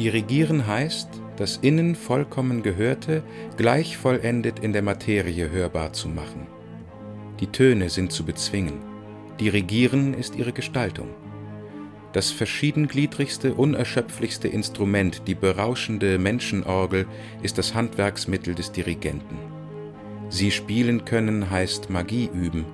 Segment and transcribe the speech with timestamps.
[0.00, 3.22] Dirigieren heißt, das Innen vollkommen Gehörte
[3.58, 6.46] gleich vollendet in der Materie hörbar zu machen.
[7.38, 8.80] Die Töne sind zu bezwingen.
[9.38, 11.08] Dirigieren ist ihre Gestaltung.
[12.14, 17.06] Das verschiedengliedrigste, unerschöpflichste Instrument, die berauschende Menschenorgel,
[17.42, 19.36] ist das Handwerksmittel des Dirigenten.
[20.30, 22.64] Sie spielen können heißt Magie üben,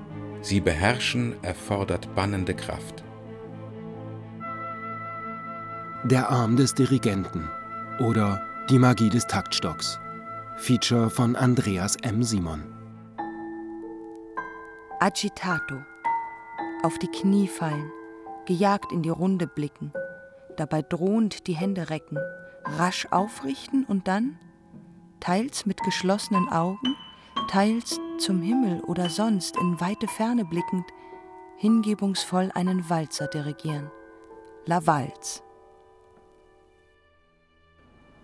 [0.42, 3.02] sie beherrschen erfordert bannende Kraft.
[6.10, 7.50] Der Arm des Dirigenten
[7.98, 9.98] oder Die Magie des Taktstocks.
[10.56, 12.22] Feature von Andreas M.
[12.22, 12.62] Simon.
[15.00, 15.82] Agitato.
[16.84, 17.90] Auf die Knie fallen
[18.44, 19.92] gejagt in die Runde blicken,
[20.56, 22.18] dabei drohend die Hände recken,
[22.64, 24.38] rasch aufrichten und dann,
[25.18, 26.94] teils mit geschlossenen Augen,
[27.48, 30.86] teils zum Himmel oder sonst in weite Ferne blickend,
[31.56, 33.90] hingebungsvoll einen Walzer dirigieren.
[34.66, 35.42] La Walz.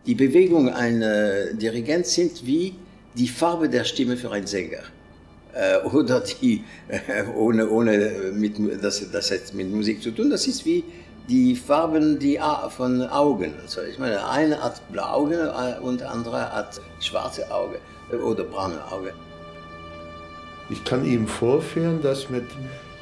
[0.05, 2.75] Die Bewegungen eines Dirigents sind wie
[3.15, 4.83] die Farbe der Stimme für einen Sänger
[5.55, 10.47] äh, oder die, äh, ohne, ohne mit, das, das hat mit Musik zu tun, das
[10.49, 10.83] ist wie
[11.29, 13.55] die Farben die, von Augen.
[13.63, 17.77] Also ich meine, eine hat blaue Augen äh, und der andere hat schwarze Augen
[18.11, 19.11] äh, oder braune Augen.
[20.69, 22.47] Ich kann ihm vorführen, dass mit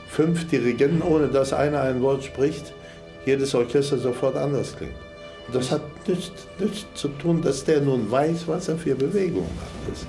[0.09, 2.75] fünf Dirigenten, ohne dass einer ein Wort spricht,
[3.25, 5.10] jedes Orchester sofort anders klingt.
[5.53, 9.91] Das hat nichts, nichts zu tun, dass der nun weiß, was er für Bewegungen macht.
[9.91, 10.09] Das ist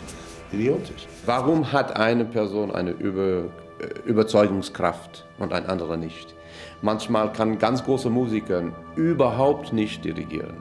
[0.51, 1.07] idiotisch.
[1.25, 3.45] Warum hat eine Person eine Über
[3.79, 6.35] äh, Überzeugungskraft und ein anderer nicht?
[6.81, 8.63] Manchmal kann ganz große Musiker
[8.95, 10.57] überhaupt nicht dirigieren.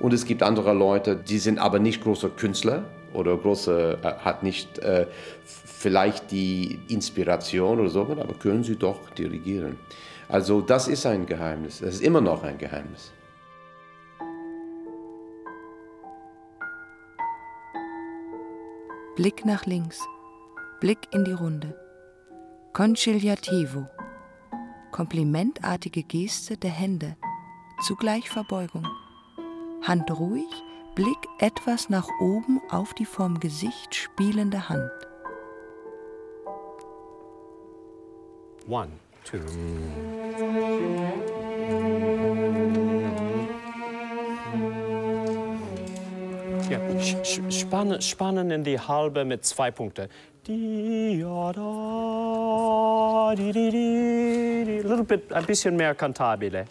[0.00, 4.42] Und es gibt andere Leute, die sind aber nicht große Künstler oder große, äh, hat
[4.42, 5.06] nicht äh,
[5.44, 9.78] vielleicht die Inspiration oder so, aber können sie doch dirigieren.
[10.28, 11.80] Also das ist ein Geheimnis.
[11.80, 13.12] Das ist immer noch ein Geheimnis.
[19.16, 20.00] Blick nach links,
[20.80, 21.78] Blick in die Runde.
[22.72, 23.86] Conciliativo,
[24.90, 27.16] komplimentartige Geste der Hände,
[27.86, 28.84] zugleich Verbeugung.
[29.82, 30.48] Hand ruhig,
[30.96, 34.90] Blick etwas nach oben auf die vorm Gesicht spielende Hand.
[38.66, 38.90] One,
[39.22, 39.38] two.
[46.70, 46.78] Ja,
[47.50, 50.08] spannen, spannen in die halbe mit zwei Punkten.
[55.06, 56.66] Bit, ein bisschen mehr kantabile.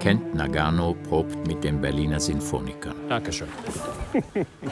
[0.00, 2.94] Kent Nagano probt mit den Berliner Sinfonikern.
[3.08, 3.48] Dankeschön.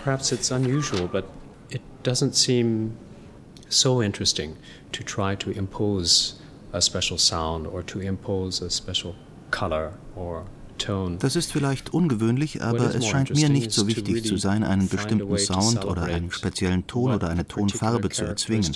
[0.04, 1.24] Perhaps it's unusual, but
[1.70, 2.96] it doesn't seem
[3.68, 4.56] so interesting
[4.92, 6.40] to try to impose
[6.72, 9.14] a special sound or to impose a special
[11.18, 15.36] das ist vielleicht ungewöhnlich, aber es scheint mir nicht so wichtig zu sein, einen bestimmten
[15.38, 18.72] Sound oder einen speziellen Ton oder eine Tonfarbe zu erzwingen.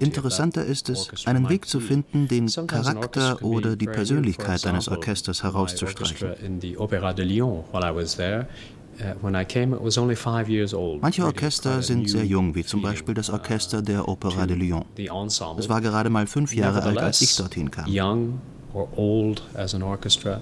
[0.00, 6.60] Interessanter ist es, einen Weg zu finden, den Charakter oder die Persönlichkeit eines Orchesters herauszustreichen.
[11.00, 14.84] Manche Orchester sind sehr jung, wie zum Beispiel das Orchester der Opera de Lyon.
[15.58, 17.86] Es war gerade mal fünf Jahre alt, als ich dorthin kam
[18.76, 20.40] or old as an orchestra,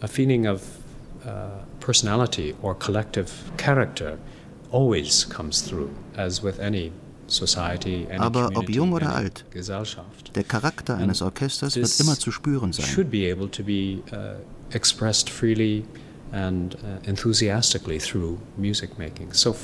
[0.00, 0.62] a feeling of
[1.24, 4.18] uh, personality or collective character
[4.72, 6.90] always comes through, as with any
[8.18, 9.44] Aber ob jung oder alt,
[10.34, 12.84] der Charakter eines Orchesters wird immer zu spüren sein.
[14.12, 14.34] Uh,
[14.74, 15.84] expressed freely
[16.32, 19.32] and uh, enthusiastically through music making.
[19.32, 19.56] So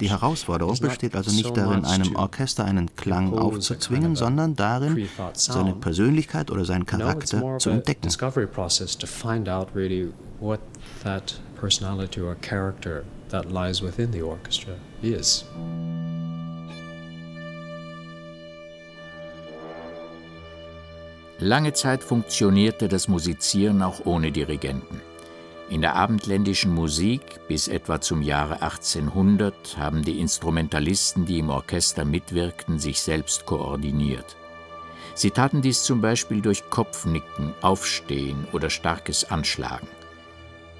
[0.00, 6.50] die Herausforderung besteht also nicht darin, einem Orchester einen Klang aufzuzwingen, sondern darin, seine Persönlichkeit
[6.50, 8.08] oder seinen Charakter zu entdecken.
[11.64, 15.44] personality or character that lies within the orchestra is.
[21.38, 25.00] Lange Zeit funktionierte das Musizieren auch ohne Dirigenten.
[25.70, 32.04] In der abendländischen Musik bis etwa zum Jahre 1800 haben die Instrumentalisten, die im Orchester
[32.04, 34.36] mitwirkten, sich selbst koordiniert.
[35.14, 39.88] Sie taten dies zum Beispiel durch Kopfnicken, Aufstehen oder starkes Anschlagen.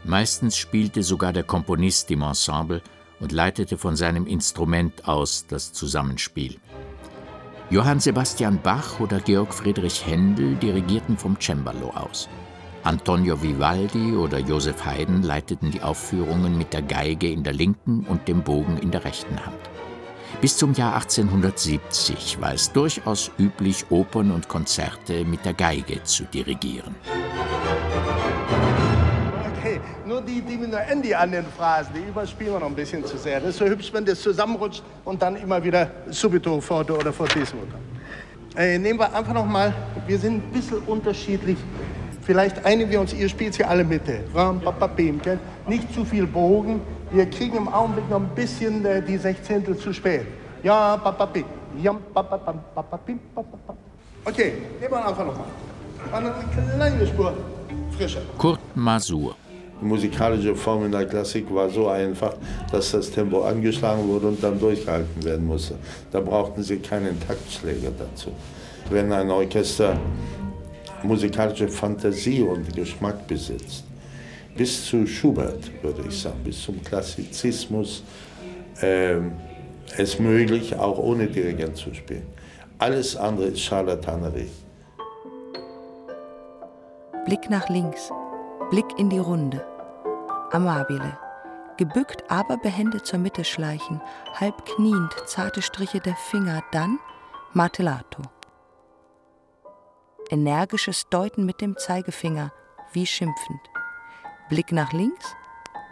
[0.05, 2.83] Meistens spielte sogar der Komponist im Ensemble
[3.21, 6.57] und leitete von seinem Instrument aus das Zusammenspiel.
[7.71, 12.29] Johann Sebastian Bach oder Georg Friedrich Händel dirigierten vom Cembalo aus.
[12.85, 18.29] Antonio Vivaldi oder Joseph Haydn leiteten die Aufführungen mit der Geige in der linken und
[18.29, 19.57] dem Bogen in der rechten Hand.
[20.43, 26.25] Bis zum Jahr 1870 war es durchaus üblich, Opern und Konzerte mit der Geige zu
[26.25, 26.95] dirigieren.
[29.57, 32.75] Okay, nur die, die mit der Andy an den Phrasen, die überspielen wir noch ein
[32.75, 33.41] bisschen zu sehr.
[33.41, 37.63] Das ist so hübsch, wenn das zusammenrutscht und dann immer wieder subito forte oder fortissimo.
[38.55, 39.75] Äh, nehmen wir einfach noch mal,
[40.07, 41.57] wir sind ein bisschen unterschiedlich.
[42.25, 44.21] Vielleicht einigen wir uns, ihr spielt hier alle Mitte.
[44.35, 45.21] Ram, papapim,
[45.69, 46.81] Nicht zu viel Bogen.
[47.11, 50.27] Wir kriegen im Augenblick noch ein bisschen äh, die Sechzehntel zu spät.
[50.63, 51.45] Ja, papapim.
[51.83, 53.77] Ja, papapam, papapim, papapam.
[54.25, 55.47] Okay, nehmen wir einfach noch mal.
[56.13, 56.33] Eine
[56.79, 57.35] kleine Spur
[57.97, 58.23] frischer.
[58.39, 59.37] Kurt Masur.
[59.81, 62.35] Die musikalische Form in der Klassik war so einfach,
[62.73, 65.75] dass das Tempo angeschlagen wurde und dann durchgehalten werden musste.
[66.11, 68.31] Da brauchten sie keinen Taktschläger dazu.
[68.89, 69.97] Wenn ein Orchester
[71.05, 73.85] musikalische Fantasie und Geschmack besitzt,
[74.57, 78.03] bis zu Schubert, würde ich sagen, bis zum Klassizismus,
[78.81, 79.17] äh,
[79.97, 82.27] es möglich, auch ohne Dirigent zu spielen.
[82.79, 84.51] Alles andere ist Charlatanerie.
[87.25, 88.11] Blick nach links,
[88.71, 89.65] Blick in die Runde.
[90.51, 91.19] Amabile.
[91.77, 94.01] Gebückt, aber behende zur Mitte schleichen,
[94.35, 97.01] halb kniend, zarte Striche der Finger, dann
[97.53, 98.23] Martellato.
[100.35, 102.53] Energisches Deuten mit dem Zeigefinger,
[102.93, 103.61] wie schimpfend.
[104.49, 105.27] Blick nach links,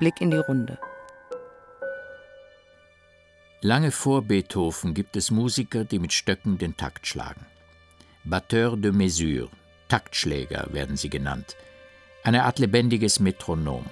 [0.01, 0.81] Blick in die Runde.
[3.61, 7.47] Lange vor Beethoven gibt es Musiker, die mit Stöcken den Takt schlagen.
[8.25, 9.49] Batteur de mesure,
[9.87, 11.57] Taktschläger werden sie genannt,
[12.25, 13.87] eine Art lebendiges Metronom.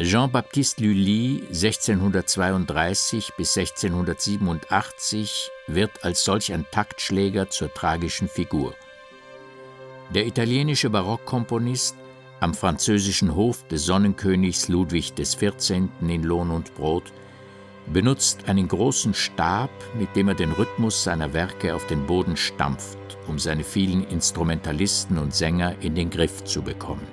[0.00, 8.74] Jean-Baptiste Lully 1632 bis 1687 wird als solch ein Taktschläger zur tragischen Figur.
[10.14, 11.96] Der italienische Barockkomponist,
[12.38, 15.88] am französischen Hof des Sonnenkönigs Ludwig XIV.
[16.00, 17.12] in Lohn und Brot,
[17.86, 22.98] benutzt einen großen Stab, mit dem er den Rhythmus seiner Werke auf den Boden stampft,
[23.26, 27.06] um seine vielen Instrumentalisten und Sänger in den Griff zu bekommen.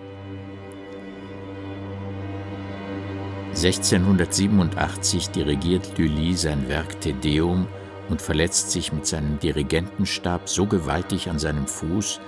[3.55, 7.67] 1687 dirigiert Lully sein Werk Te Deum
[8.09, 12.19] und verletzt sich mit seinem Dirigentenstab so gewaltig an seinem Fuß,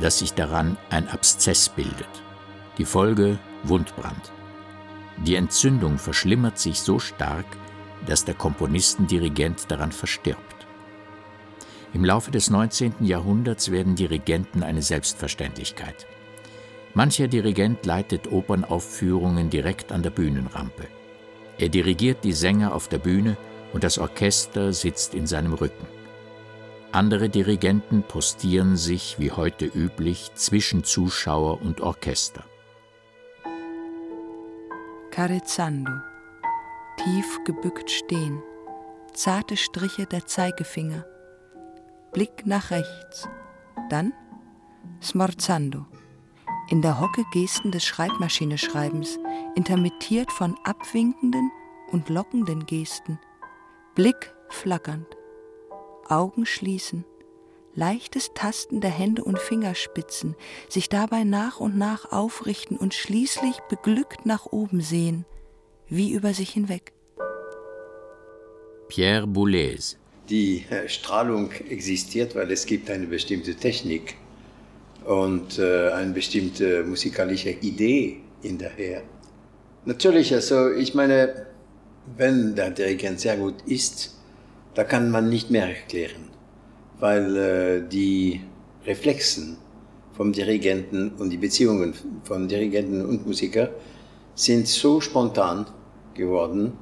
[0.00, 2.08] dass sich daran ein Abszess bildet.
[2.78, 4.32] Die Folge Wundbrand.
[5.24, 7.46] Die Entzündung verschlimmert sich so stark,
[8.06, 10.66] dass der Komponistendirigent daran verstirbt.
[11.94, 12.96] Im Laufe des 19.
[13.00, 16.06] Jahrhunderts werden Dirigenten eine Selbstverständlichkeit.
[16.92, 20.88] Mancher Dirigent leitet Opernaufführungen direkt an der Bühnenrampe.
[21.58, 23.36] Er dirigiert die Sänger auf der Bühne
[23.72, 25.86] und das Orchester sitzt in seinem Rücken.
[26.92, 32.44] Andere Dirigenten postieren sich, wie heute üblich, zwischen Zuschauer und Orchester.
[35.10, 35.92] Carezzando.
[36.96, 38.42] Tief gebückt stehen.
[39.12, 41.04] Zarte Striche der Zeigefinger.
[42.12, 43.28] Blick nach rechts.
[43.90, 44.12] Dann
[45.02, 45.86] Smorzando
[46.68, 49.18] in der Hocke Gesten des Schreibmaschineschreibens,
[49.54, 51.50] intermittiert von abwinkenden
[51.92, 53.18] und lockenden Gesten,
[53.94, 55.15] Blick flackernd,
[56.10, 57.04] Augen schließen,
[57.74, 60.34] leichtes Tasten der Hände und Fingerspitzen,
[60.68, 65.24] sich dabei nach und nach aufrichten und schließlich beglückt nach oben sehen,
[65.88, 66.92] wie über sich hinweg.
[68.88, 69.96] Pierre Boulez.
[70.28, 74.16] Die Strahlung existiert, weil es gibt eine bestimmte Technik
[75.04, 79.02] und äh, eine bestimmte musikalische Idee hinterher.
[79.84, 81.46] Natürlich, also ich meine,
[82.16, 84.15] wenn der Dirigent sehr gut ist,
[84.76, 86.28] da kann man nicht mehr erklären,
[87.00, 88.42] weil äh, die
[88.84, 89.56] Reflexen
[90.12, 93.70] vom Dirigenten und die Beziehungen von Dirigenten und Musiker
[94.34, 95.66] sind so spontan
[96.14, 96.72] geworden,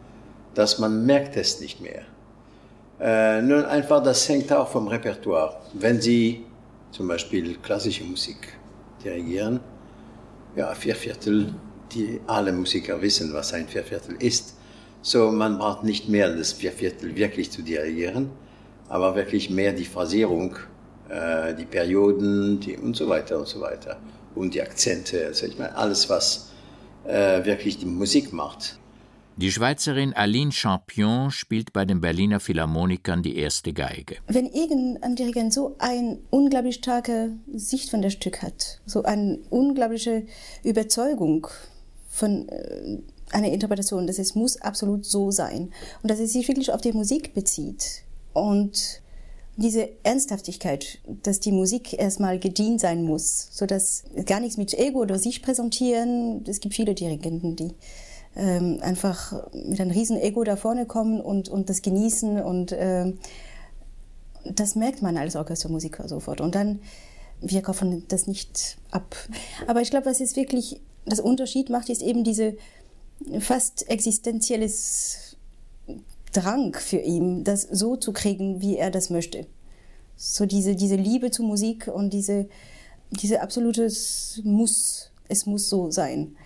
[0.55, 2.03] dass man merkt es nicht mehr.
[3.01, 5.61] Äh, nun einfach, das hängt auch vom Repertoire.
[5.73, 6.45] Wenn Sie
[6.91, 8.59] zum Beispiel klassische Musik
[9.05, 9.61] dirigieren,
[10.57, 11.55] ja, vier Viertel,
[11.93, 14.54] die alle Musiker wissen, was ein Vierviertel ist.
[15.07, 18.31] So, man braucht nicht mehr das Vierviertel wirklich zu dirigieren,
[18.89, 20.57] aber wirklich mehr die Phrasierung,
[21.11, 23.99] äh, die Perioden die, und so weiter und so weiter.
[24.35, 26.53] Und die Akzente, also ich meine, alles, was
[27.05, 28.79] äh, wirklich die Musik macht.
[29.37, 34.17] Die Schweizerin Aline Champion spielt bei den Berliner Philharmonikern die erste Geige.
[34.27, 40.25] Wenn irgendein Dirigent so eine unglaublich starke Sicht von der Stück hat, so eine unglaubliche
[40.63, 41.47] Überzeugung
[42.09, 42.49] von
[43.35, 45.73] einer Interpretation, dass es muss absolut so sein
[46.03, 49.03] und dass es sich wirklich auf die Musik bezieht und
[49.57, 55.01] diese Ernsthaftigkeit, dass die Musik erstmal gedient sein muss, so dass gar nichts mit Ego
[55.01, 56.45] oder sich präsentieren.
[56.49, 57.73] Es gibt viele Dirigenten, die
[58.37, 63.13] ähm, einfach mit einem riesen Ego da vorne kommen und, und das genießen und äh,
[64.45, 66.41] das merkt man als Orchestermusiker sofort.
[66.41, 66.81] Und dann,
[67.41, 69.15] wir kaufen das nicht ab.
[69.67, 72.57] Aber ich glaube, was jetzt wirklich das Unterschied macht, ist eben diese
[73.41, 75.37] fast existenzielles
[76.33, 79.47] Drang für ihn, das so zu kriegen, wie er das möchte.
[80.17, 82.49] So diese, diese Liebe zur Musik und diese,
[83.11, 83.89] diese absolute
[84.43, 86.37] Muss, es muss so sein.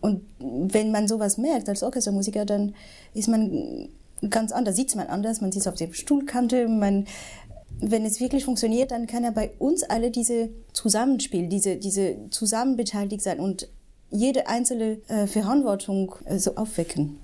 [0.00, 2.74] Und wenn man sowas merkt als Orchestermusiker, dann
[3.14, 3.88] ist man
[4.28, 7.06] ganz anders, sieht man anders, man es auf der Stuhlkante, man,
[7.80, 13.22] wenn es wirklich funktioniert, dann kann er bei uns alle diese Zusammenspiel, diese, diese zusammenbeteiligt
[13.22, 13.68] sein und
[14.12, 17.18] jede einzelne äh, Verantwortung äh, so aufwecken.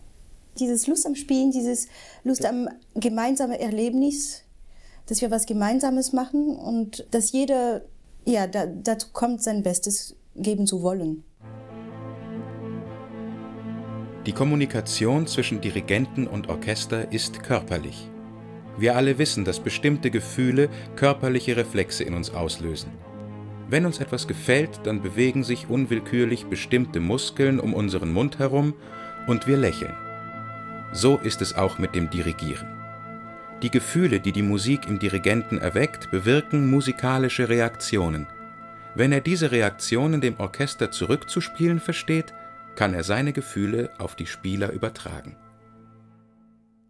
[0.59, 1.87] Dieses Lust am Spielen, dieses
[2.25, 4.43] Lust am gemeinsamen Erlebnis,
[5.07, 7.83] dass wir was Gemeinsames machen und dass jeder
[8.25, 11.25] ja, da, dazu kommt, sein Bestes geben zu wollen.
[14.27, 18.11] Die Kommunikation zwischen Dirigenten und Orchester ist körperlich.
[18.77, 22.91] Wir alle wissen, dass bestimmte Gefühle körperliche Reflexe in uns auslösen.
[23.69, 28.75] Wenn uns etwas gefällt, dann bewegen sich unwillkürlich bestimmte Muskeln um unseren Mund herum
[29.27, 29.95] und wir lächeln.
[30.93, 32.67] So ist es auch mit dem Dirigieren.
[33.63, 38.27] Die Gefühle, die die Musik im Dirigenten erweckt, bewirken musikalische Reaktionen.
[38.95, 42.33] Wenn er diese Reaktionen dem Orchester zurückzuspielen versteht,
[42.75, 45.37] kann er seine Gefühle auf die Spieler übertragen.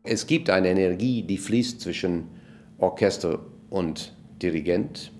[0.05, 2.29] Es gibt eine Energie, die fließt zwischen
[2.79, 5.11] Orchester und Dirigent,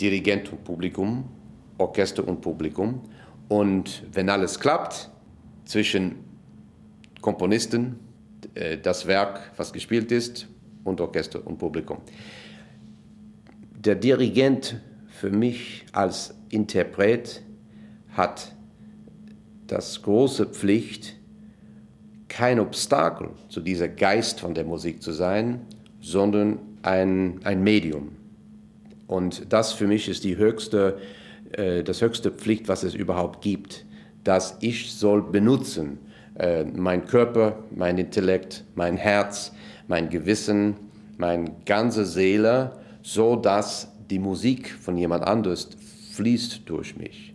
[0.00, 1.24] Dirigent und Publikum,
[1.78, 3.00] Orchester und Publikum.
[3.48, 5.10] Und wenn alles klappt,
[5.64, 6.16] zwischen
[7.20, 7.98] Komponisten,
[8.54, 10.46] äh, das Werk, was gespielt ist,
[10.84, 11.98] und Orchester und Publikum.
[13.74, 17.42] Der Dirigent für mich als Interpret
[18.12, 18.54] hat
[19.66, 21.16] das große Pflicht,
[22.28, 25.60] kein Obstakel zu dieser Geist von der Musik zu sein,
[26.00, 28.10] sondern ein, ein Medium.
[29.06, 30.98] Und das für mich ist die höchste,
[31.52, 33.84] äh, das höchste Pflicht, was es überhaupt gibt,
[34.24, 35.98] dass ich soll benutzen,
[36.38, 39.52] äh, mein Körper, mein Intellekt, mein Herz,
[39.86, 40.76] mein Gewissen,
[41.18, 45.68] meine ganze Seele, so dass die Musik von jemand anders
[46.12, 47.34] fließt durch mich.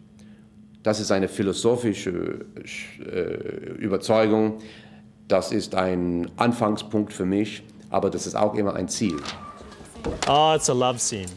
[0.84, 2.46] Das ist eine philosophische
[3.00, 4.60] äh, Überzeugung.
[5.28, 9.18] Das ist ein Anfangspunkt für mich, aber das ist auch immer ein Ziel.
[10.28, 11.30] Oh, it's a love scene.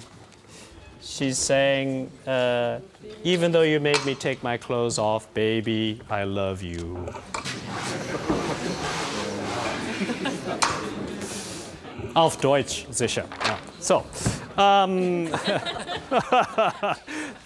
[1.03, 2.79] She's saying, uh,
[3.25, 7.07] even though you made me take my clothes off, baby, I love you.
[12.15, 13.25] Auf Deutsch, sicher.
[13.45, 13.59] Ja.
[13.81, 14.05] So.
[14.57, 15.29] Ähm,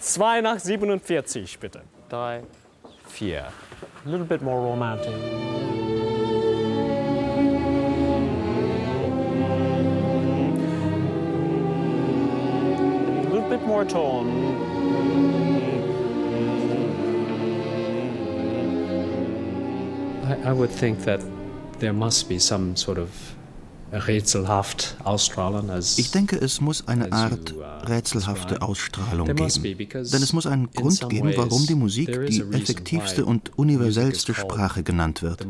[0.01, 1.83] 2 nach 47, bitte.
[2.11, 2.43] 3,
[3.09, 3.41] 4.
[3.41, 5.15] A little bit more romantic.
[13.67, 14.29] More tone.
[20.25, 21.21] I, I would think that
[21.81, 23.36] there must be some sort of
[23.97, 25.71] rätselhaft ausstrahlen.
[25.97, 27.55] Ich denke, es muss eine Art
[27.87, 29.89] rätselhafte Ausstrahlung geben.
[29.93, 35.23] Denn es muss einen Grund geben, warum die Musik die effektivste und universellste Sprache genannt
[35.23, 35.47] wird.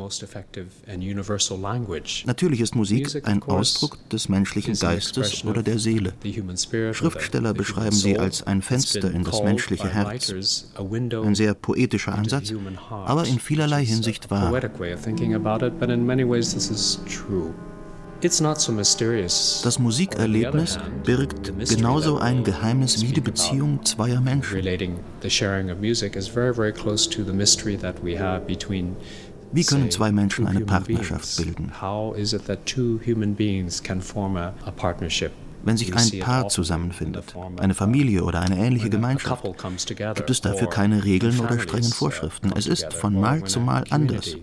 [2.26, 6.12] Natürlich ist Musik ein Ausdruck des menschlichen Geistes oder der Seele.
[6.92, 10.32] Schriftsteller beschreiben sie als ein Fenster in das menschliche Herz.
[10.76, 12.52] Ein sehr poetischer Ansatz,
[12.90, 14.52] aber in vielerlei Hinsicht wahr.
[18.23, 24.64] Das Musikerlebnis birgt genauso ein Geheimnis wie die Beziehung zweier Menschen.
[29.52, 31.73] Wie können zwei Menschen eine Partnerschaft bilden?
[35.66, 39.44] Wenn sich ein Paar zusammenfindet, eine Familie oder eine ähnliche Gemeinschaft,
[40.14, 42.52] gibt es dafür keine Regeln oder strengen Vorschriften.
[42.56, 44.37] Es ist von Mal zu Mal anders.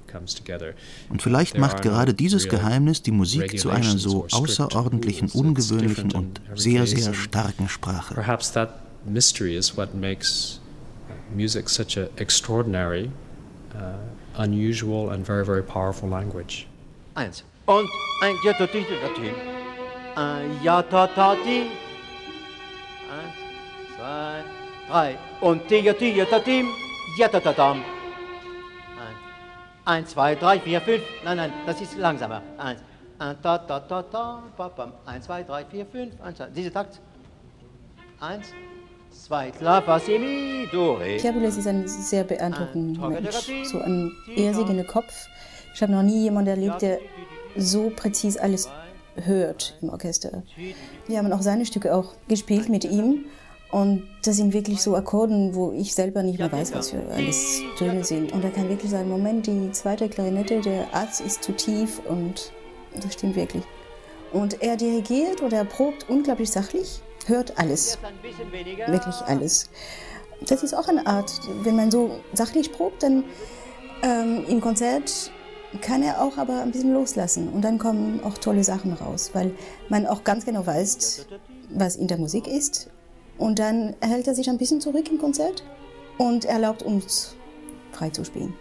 [1.09, 6.85] Und vielleicht macht gerade dieses Geheimnis die Musik zu einer so außerordentlichen, ungewöhnlichen und sehr,
[6.85, 8.15] sehr starken Sprache.
[8.15, 10.59] Perhaps that mystery is what makes
[11.33, 13.09] music such an extraordinary,
[13.73, 16.67] uh, unusual and very, very powerful language.
[17.15, 17.45] Eins.
[17.65, 17.87] Und
[18.21, 18.35] ein
[20.15, 21.63] ein Ja, ta, ta, ti.
[23.13, 23.33] Eins,
[23.95, 24.43] zwei,
[24.89, 25.17] drei.
[25.41, 26.67] Und Tiger, Tiger, Tatim,
[27.17, 27.83] Ja, ta, ta, tam.
[29.85, 31.03] Eins, zwei, drei, vier, fünf.
[31.25, 32.41] Nein, nein, das ist langsamer.
[32.57, 32.79] Eins,
[33.19, 34.93] ein, ta, ta, ta, ta, papam.
[35.05, 36.13] Eins, zwei, drei, vier, fünf.
[36.21, 36.47] Eins, zwei.
[36.55, 37.01] Diese Takt.
[38.21, 38.53] Eins,
[41.19, 45.27] Pierre Boulez ist ein sehr beeindruckender Mensch, so ein irrsinniger Kopf.
[45.75, 46.99] Ich habe noch nie jemanden erlebt, der
[47.55, 48.69] so präzise alles
[49.15, 50.43] hört im Orchester.
[51.07, 53.25] Wir haben auch seine Stücke auch gespielt mit ihm
[53.71, 57.61] und das sind wirklich so Akkorden, wo ich selber nicht mehr weiß, was für alles
[57.77, 58.31] Töne sind.
[58.31, 62.51] Und er kann wirklich sagen, Moment, die zweite Klarinette, der Arzt ist zu tief und
[63.01, 63.63] das stimmt wirklich.
[64.31, 67.97] Und er dirigiert oder er probt unglaublich sachlich, hört alles,
[68.87, 69.69] wirklich alles.
[70.47, 71.31] Das ist auch eine Art,
[71.63, 73.23] wenn man so sachlich probt, dann
[74.03, 75.31] ähm, im Konzert
[75.81, 79.55] kann er auch aber ein bisschen loslassen und dann kommen auch tolle Sachen raus, weil
[79.89, 81.27] man auch ganz genau weiß,
[81.69, 82.89] was in der Musik ist
[83.37, 85.63] und dann hält er sich ein bisschen zurück im Konzert
[86.17, 87.35] und erlaubt uns
[87.91, 88.53] frei zu spielen.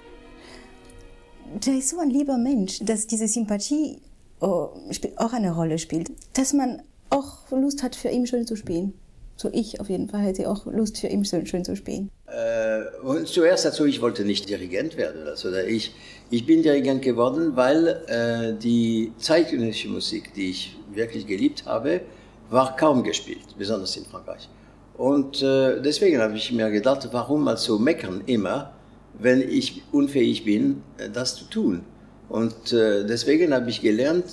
[1.67, 4.01] Der ist so ein lieber Mensch, dass diese Sympathie
[4.41, 4.69] oh,
[5.17, 8.95] auch eine Rolle spielt, dass man auch Lust hat, für ihn schön zu spielen.
[9.43, 12.13] So ich auf jeden Fall hätte auch Lust, für ihn schön, zu spielen.
[12.29, 15.27] Äh, zuerst dazu, ich wollte nicht Dirigent werden.
[15.27, 15.93] Also ich,
[16.31, 22.03] ich bin Dirigent geworden, weil äh, die zeitgenössische Musik, die ich wirklich geliebt habe,
[22.51, 24.49] war kaum gespielt, besonders in Frankreich.
[24.97, 28.71] Und äh, deswegen habe ich mir gedacht, warum also meckern immer,
[29.19, 31.83] wenn ich unfähig bin, äh, das zu tun.
[32.29, 34.27] Und äh, deswegen habe ich gelernt,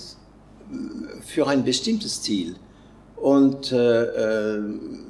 [1.26, 2.56] für ein bestimmtes Ziel.
[3.22, 4.62] Und äh, äh,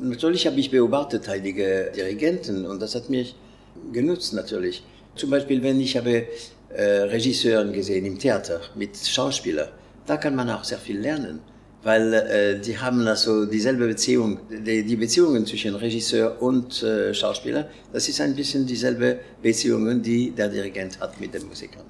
[0.01, 3.35] natürlich habe ich beobachtet einige Dirigenten und das hat mich
[3.93, 4.83] genutzt natürlich.
[5.15, 6.25] Zum Beispiel, wenn ich habe
[6.69, 9.69] äh, Regisseuren gesehen im Theater mit Schauspielern,
[10.05, 11.39] da kann man auch sehr viel lernen
[11.83, 17.69] weil äh, die haben also dieselbe Beziehung, die, die Beziehungen zwischen Regisseur und äh, Schauspieler,
[17.93, 21.85] das ist ein bisschen dieselbe Beziehungen, die der Dirigent hat mit den Musikern.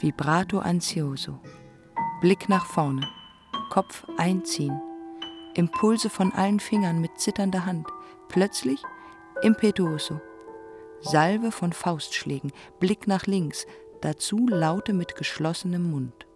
[0.00, 1.38] Vibrato ansioso,
[2.20, 3.08] Blick nach vorne,
[3.70, 4.78] Kopf einziehen,
[5.54, 7.86] Impulse von allen Fingern mit zitternder Hand,
[8.28, 8.82] plötzlich
[9.42, 10.20] impetuoso,
[11.00, 13.66] Salve von Faustschlägen, Blick nach links,
[14.02, 16.26] dazu Laute mit geschlossenem Mund.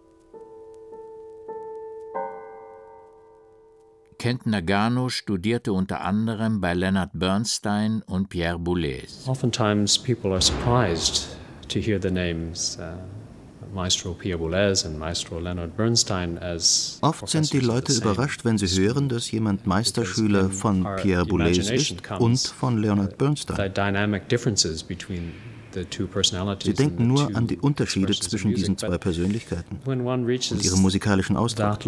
[4.17, 9.27] Kent Nagano studierte unter anderem bei Leonard Bernstein und Pierre Boulez.
[9.27, 12.95] Oftentimes people are surprised to hear the names uh,
[17.01, 21.95] Oft sind die Leute überrascht, wenn sie hören, dass jemand Meisterschüler von Pierre Boulez ist
[22.19, 23.71] und von Leonard Bernstein.
[26.63, 31.79] Sie denken nur an die Unterschiede zwischen diesen zwei Persönlichkeiten und ihre musikalischen Ausdruck.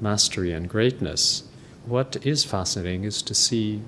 [0.00, 1.44] mastery and greatness,
[1.86, 3.82] what is fascinating is to see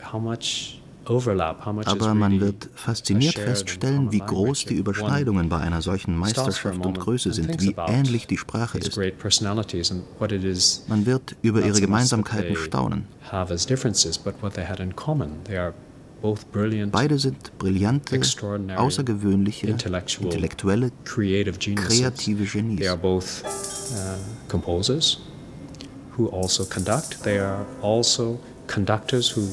[0.00, 6.84] how much aber man wird fasziniert feststellen, wie groß die Überschneidungen bei einer solchen Meisterschaft
[6.84, 8.96] und Größe sind, wie ähnlich die Sprache ist.
[10.88, 13.06] Man wird über ihre Gemeinsamkeiten staunen.
[16.92, 18.20] Beide sind brillante,
[18.76, 22.78] außergewöhnliche, intellektuelle, kreative Genies.
[22.78, 23.42] They are both
[24.52, 24.58] uh,
[26.16, 27.22] who also conduct.
[27.24, 28.38] They are also
[28.68, 29.48] conductors who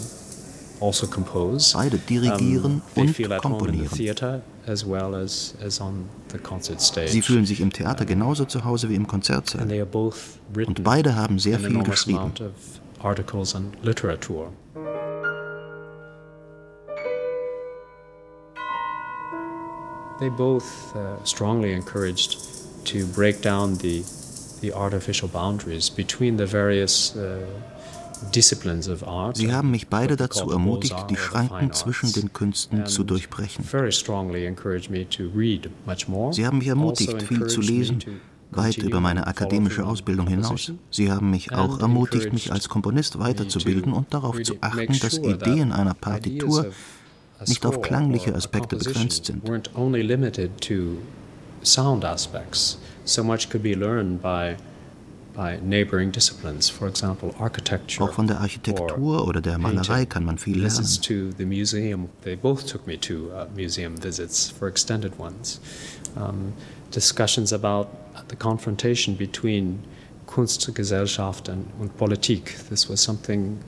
[0.81, 1.73] also compose.
[1.73, 4.41] Beide dirigieren um, und komponieren.
[4.65, 5.81] As well as, as
[7.07, 9.67] Sie fühlen sich im Theater genauso zu Hause wie im Konzertsaal.
[10.65, 12.31] Und beide haben sehr viel geschrieben.
[13.01, 14.49] Articles and literature.
[20.19, 20.65] They both
[20.95, 22.37] uh, strongly encouraged
[22.83, 24.03] to break down the,
[24.59, 27.45] the artificial boundaries between the various uh,
[29.33, 33.63] Sie haben mich beide dazu ermutigt, die Schranken zwischen den Künsten zu durchbrechen.
[33.63, 33.77] Sie
[36.45, 37.99] haben mich ermutigt, also viel zu lesen,
[38.51, 40.73] weit über meine akademische Ausbildung hinaus.
[40.89, 45.71] Sie haben mich auch ermutigt, mich als Komponist weiterzubilden und darauf zu achten, dass Ideen
[45.71, 46.71] einer Partitur
[47.47, 49.43] nicht auf klangliche Aspekte begrenzt sind.
[53.05, 54.55] So much could be learned by
[57.99, 60.85] auch von der Architektur oder der Malerei kann man viel lernen.
[61.01, 65.61] To the museum, they both took me to uh, museum visits for extended ones.
[66.15, 66.53] Um,
[66.91, 67.87] discussions about
[68.29, 69.79] the confrontation between
[70.27, 72.55] Kunst, Gesellschaft and, und Politik.
[72.69, 73.59] This was something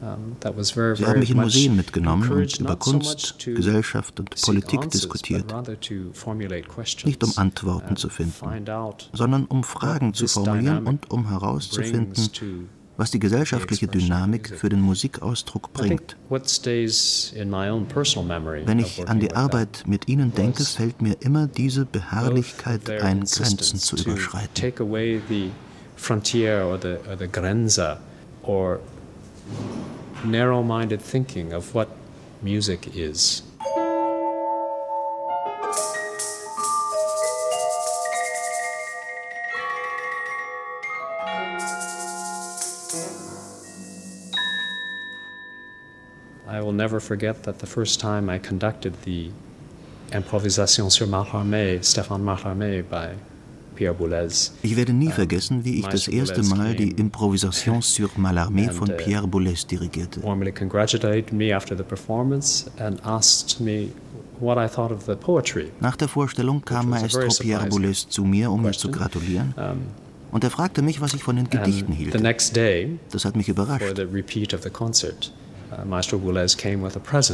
[0.00, 5.54] Sie haben mich in Museen mitgenommen und über Kunst, Gesellschaft und Politik diskutiert.
[7.04, 8.64] Nicht um Antworten zu finden,
[9.12, 12.30] sondern um Fragen zu formulieren und um herauszufinden,
[12.98, 16.16] was die gesellschaftliche Dynamik für den Musikausdruck bringt.
[16.28, 16.42] Wenn
[18.78, 23.96] ich an die Arbeit mit Ihnen denke, fällt mir immer diese Beharrlichkeit ein, Grenzen zu
[23.96, 24.72] überschreiten.
[30.24, 31.88] Narrow minded thinking of what
[32.42, 33.42] music is.
[46.48, 49.30] I will never forget that the first time I conducted the
[50.12, 53.16] Improvisation sur Mallarmé, Stéphane Mallarmé by.
[54.62, 58.96] Ich werde nie vergessen, wie ich das erste Mal die Improvisation sur Mallarmé von uh,
[58.96, 60.20] Pierre Boulez dirigierte.
[65.80, 69.54] Nach der Vorstellung kam Maestro Pierre Boulez zu mir, um mir zu gratulieren.
[70.32, 72.12] Und er fragte mich, was ich von den Gedichten hielt.
[73.10, 73.98] Das hat mich überrascht.
[75.70, 76.00] Uh,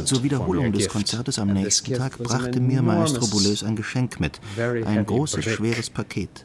[0.05, 5.05] Zur Wiederholung des Konzertes am nächsten Tag brachte mir Maestro Boulez ein Geschenk mit, ein
[5.05, 6.43] großes, schweres Paket.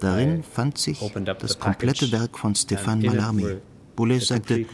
[0.00, 0.98] Darin fand sich
[1.38, 3.58] das komplette Werk von Stéphane Mallarmé.
[3.96, 4.66] Boulez sagte,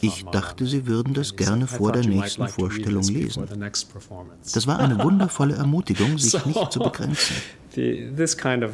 [0.00, 3.48] ich dachte, Sie würden das gerne vor der nächsten Vorstellung lesen.
[4.54, 7.36] Das war eine wundervolle Ermutigung, sich nicht zu begrenzen.
[7.74, 8.70] This kind of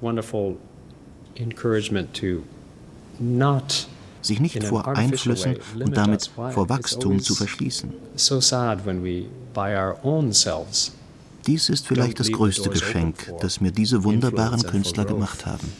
[0.00, 0.58] wonderful
[1.36, 2.42] encouragement to
[3.18, 3.86] not
[4.22, 7.92] sich nicht vor Einflüssen und damit vor Wachstum zu verschließen.
[11.46, 15.72] Dies ist vielleicht das größte Geschenk, das mir diese wunderbaren Künstler gemacht haben.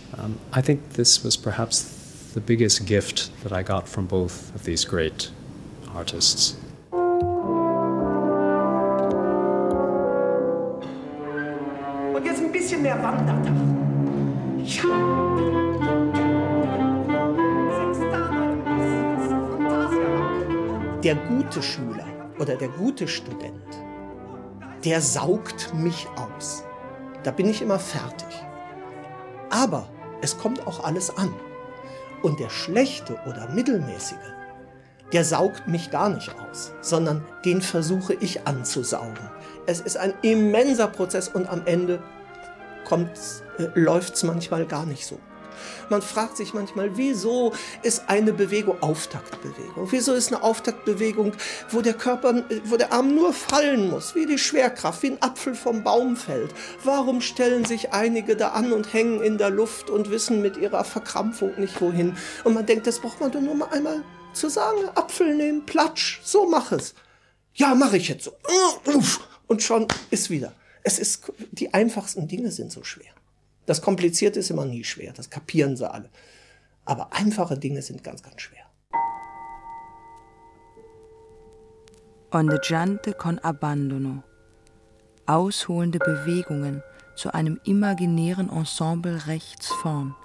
[0.57, 1.87] I think this was perhaps
[2.35, 5.31] the biggest gift that I got from both of these great
[5.95, 6.57] artists.
[12.15, 13.53] Und jetzt ein bisschen mehr Wandertag.
[14.65, 15.72] Ja.
[21.03, 22.07] Der gute Schüler
[22.39, 23.67] oder der gute Student,
[24.85, 26.65] der saugt mich aus.
[27.25, 28.45] Da bin ich immer fertig.
[29.51, 29.89] Aber
[30.23, 31.33] es kommt auch alles an.
[32.23, 34.17] Und der schlechte oder mittelmäßige,
[35.13, 39.29] der saugt mich gar nicht aus, sondern den versuche ich anzusaugen.
[39.67, 42.01] Es ist ein immenser Prozess und am Ende
[42.91, 45.19] äh, läuft es manchmal gar nicht so.
[45.89, 49.91] Man fragt sich manchmal, wieso ist eine Bewegung Auftaktbewegung?
[49.91, 51.33] Wieso ist eine Auftaktbewegung,
[51.71, 55.55] wo der Körper, wo der Arm nur fallen muss, wie die Schwerkraft, wie ein Apfel
[55.55, 56.53] vom Baum fällt?
[56.85, 60.85] Warum stellen sich einige da an und hängen in der Luft und wissen mit ihrer
[60.85, 62.17] Verkrampfung nicht wohin?
[62.45, 66.21] Und man denkt, das braucht man doch nur mal einmal zu sagen, Apfel nehmen, Platsch,
[66.25, 66.95] so mach es.
[67.55, 68.33] Ja, mache ich jetzt so.
[69.47, 70.55] Und schon ist wieder.
[70.83, 73.13] Es ist, die einfachsten Dinge sind so schwer.
[73.67, 76.11] Das Komplizierte ist immer nie schwer, das kapieren sie alle.
[76.85, 78.67] Aber einfache Dinge sind ganz, ganz schwer.
[82.33, 84.23] Ondeggiante con abbandono.
[85.27, 86.83] Ausholende Bewegungen
[87.15, 90.17] zu einem imaginären Ensemble rechts vorn.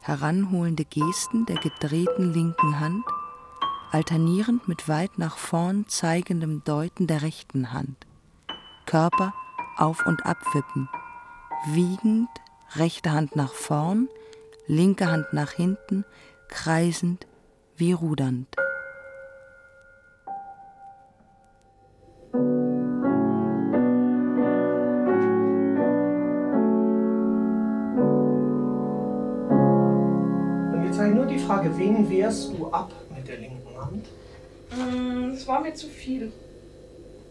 [0.00, 3.04] Heranholende Gesten der gedrehten linken Hand,
[3.90, 8.06] alternierend mit weit nach vorn zeigendem Deuten der rechten Hand.
[8.86, 9.34] Körper
[9.76, 10.88] auf und abwippen,
[11.66, 12.28] wiegend
[12.74, 14.08] rechte Hand nach vorn,
[14.66, 16.04] linke Hand nach hinten,
[16.48, 17.26] kreisend
[17.76, 18.48] wie rudernd.
[30.72, 34.06] Und jetzt habe ich nur die Frage, wen wehrst du ab mit der linken Hand?
[34.70, 36.32] Mm, es war mir zu viel.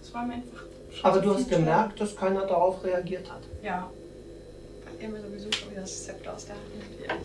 [0.02, 0.64] Es war mir einfach.
[1.04, 3.42] Aber du hast gemerkt, dass keiner darauf reagiert hat.
[3.62, 3.90] Ja,
[5.02, 7.20] ihr mir sowieso schon wieder das Zepter aus der Hand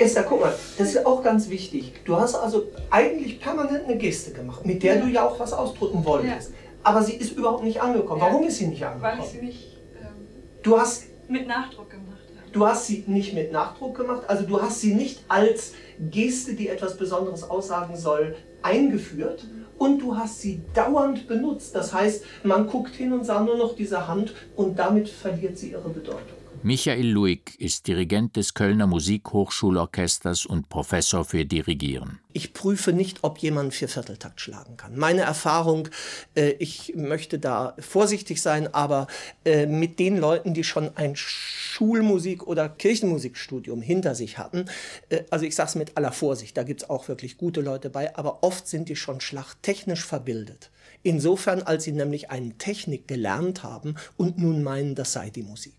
[0.00, 1.92] Esther, guck mal, das ist auch ganz wichtig.
[2.04, 5.00] Du hast also eigentlich permanent eine Geste gemacht, mit der ja.
[5.02, 6.50] du ja auch was ausdrücken wolltest.
[6.50, 6.56] Ja.
[6.82, 8.20] Aber sie ist überhaupt nicht angekommen.
[8.20, 9.18] Warum ist sie nicht angekommen?
[9.18, 10.26] Weil ich sie nicht ähm,
[10.62, 12.50] du hast, mit Nachdruck gemacht habe.
[12.52, 16.68] Du hast sie nicht mit Nachdruck gemacht, also du hast sie nicht als Geste, die
[16.68, 19.44] etwas Besonderes aussagen soll, eingeführt.
[19.44, 21.74] Mhm und du hast sie dauernd benutzt.
[21.74, 25.70] Das heißt, man guckt hin und sah nur noch diese Hand und damit verliert sie
[25.70, 26.37] ihre Bedeutung.
[26.62, 32.18] Michael Luig ist Dirigent des Kölner Musikhochschulorchesters und Professor für Dirigieren.
[32.32, 34.96] Ich prüfe nicht, ob jemand vier Vierteltakt schlagen kann.
[34.96, 35.88] Meine Erfahrung,
[36.34, 39.06] äh, ich möchte da vorsichtig sein, aber
[39.44, 44.64] äh, mit den Leuten, die schon ein Schulmusik- oder Kirchenmusikstudium hinter sich hatten,
[45.10, 47.88] äh, also ich sage es mit aller Vorsicht, da gibt es auch wirklich gute Leute
[47.88, 50.70] bei, aber oft sind die schon schlachttechnisch verbildet.
[51.04, 55.74] Insofern, als sie nämlich eine Technik gelernt haben und nun meinen, das sei die Musik.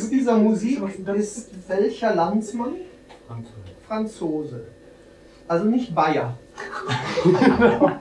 [0.00, 0.80] Komponist dieser Musik
[1.16, 2.74] ist welcher Landsmann?
[3.86, 4.66] Franzose.
[5.46, 6.38] Also nicht Bayer.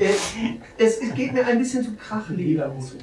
[0.00, 0.14] Äh,
[0.78, 2.94] es, geht mir ein bisschen zu Krachleder zu.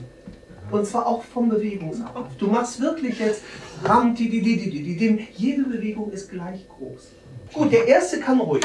[0.71, 2.27] Und zwar auch vom Bewegungsablauf.
[2.38, 3.41] Du machst wirklich jetzt
[3.83, 7.11] ram, jede Bewegung ist gleich groß.
[7.51, 8.63] Gut, der erste kann ruhig.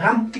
[0.00, 0.32] Ram,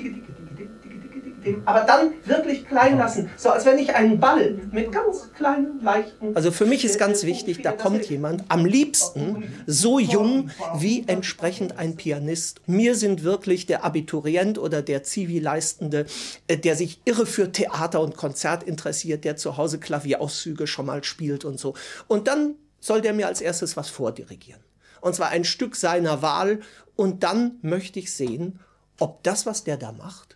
[1.65, 6.35] aber dann wirklich klein lassen, so als wenn ich einen Ball mit ganz kleinen, leichten.
[6.35, 11.79] Also für mich ist ganz wichtig, da kommt jemand, am liebsten so jung wie entsprechend
[11.79, 12.61] ein Pianist.
[12.67, 16.07] Mir sind wirklich der Abiturient oder der Zivi-Leistende,
[16.49, 21.05] äh, der sich irre für Theater und Konzert interessiert, der zu Hause Klavierauszüge schon mal
[21.05, 21.75] spielt und so.
[22.09, 24.61] Und dann soll der mir als erstes was vordirigieren.
[25.01, 26.61] Und zwar ein Stück seiner Wahl.
[26.95, 28.61] Und dann möchte ich sehen,
[28.99, 30.36] ob das, was der da macht,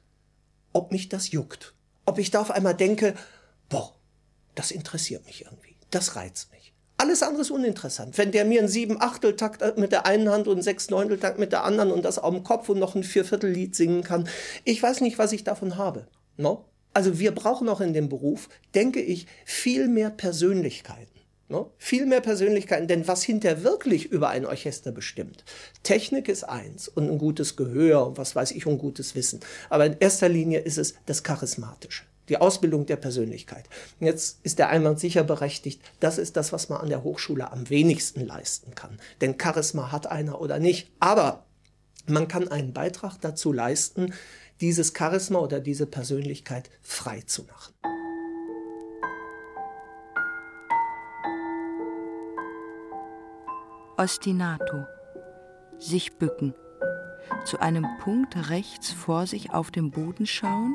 [0.72, 1.74] ob mich das juckt.
[2.06, 3.14] Ob ich da auf einmal denke,
[3.68, 3.94] boah,
[4.54, 5.76] das interessiert mich irgendwie.
[5.90, 6.72] Das reizt mich.
[6.96, 8.18] Alles andere ist uninteressant.
[8.18, 11.38] Wenn der mir einen sieben Achteltakt äh, mit der einen Hand und einen sechs Neunteltakt
[11.38, 14.28] mit der anderen und das am Kopf und noch ein Vierviertellied singen kann,
[14.64, 16.06] ich weiß nicht, was ich davon habe.
[16.36, 16.66] No?
[16.92, 21.09] Also wir brauchen auch in dem Beruf, denke ich, viel mehr Persönlichkeiten.
[21.50, 21.66] Ne?
[21.78, 25.44] Viel mehr Persönlichkeiten, denn was hinter wirklich über ein Orchester bestimmt.
[25.82, 29.40] Technik ist eins und ein gutes Gehör und was weiß ich, und gutes Wissen.
[29.68, 33.64] Aber in erster Linie ist es das Charismatische, die Ausbildung der Persönlichkeit.
[33.98, 37.68] jetzt ist der Einwand sicher berechtigt, das ist das, was man an der Hochschule am
[37.68, 39.00] wenigsten leisten kann.
[39.20, 40.92] Denn Charisma hat einer oder nicht.
[41.00, 41.46] Aber
[42.06, 44.14] man kann einen Beitrag dazu leisten,
[44.60, 47.99] dieses Charisma oder diese Persönlichkeit frei zu machen.
[54.00, 54.86] Ostinato.
[55.76, 56.54] Sich bücken.
[57.44, 60.74] Zu einem Punkt rechts vor sich auf dem Boden schauen,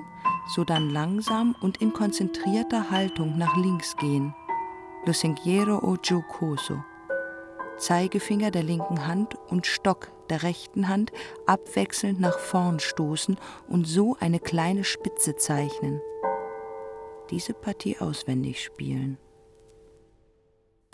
[0.53, 4.35] sodann langsam und in konzentrierter Haltung nach links gehen.
[5.07, 6.83] Lo sentiero o giocoso.
[7.79, 11.11] Zeigefinger der linken Hand und Stock der rechten Hand
[11.47, 15.99] abwechselnd nach vorn stoßen und so eine kleine Spitze zeichnen.
[17.31, 19.17] Diese Partie auswendig spielen.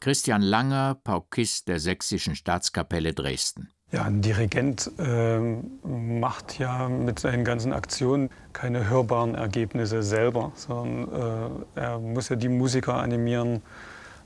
[0.01, 3.69] Christian Langer, Paukist der Sächsischen Staatskapelle Dresden.
[3.91, 5.39] Ja, ein Dirigent äh,
[5.85, 12.35] macht ja mit seinen ganzen Aktionen keine hörbaren Ergebnisse selber, sondern äh, er muss ja
[12.35, 13.61] die Musiker animieren,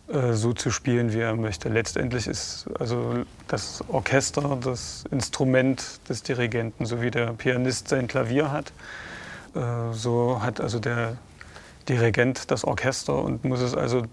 [0.08, 1.68] äh, so zu spielen, wie er möchte.
[1.68, 8.50] Letztendlich ist also das Orchester das Instrument des Dirigenten, so wie der Pianist sein Klavier
[8.50, 8.72] hat.
[9.56, 11.18] Äh, so hat also der
[11.90, 14.04] Dirigent das Orchester und muss es also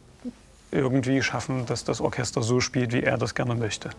[0.72, 3.90] irgendwie schaffen, dass das Orchester so spielt, wie er das gerne möchte.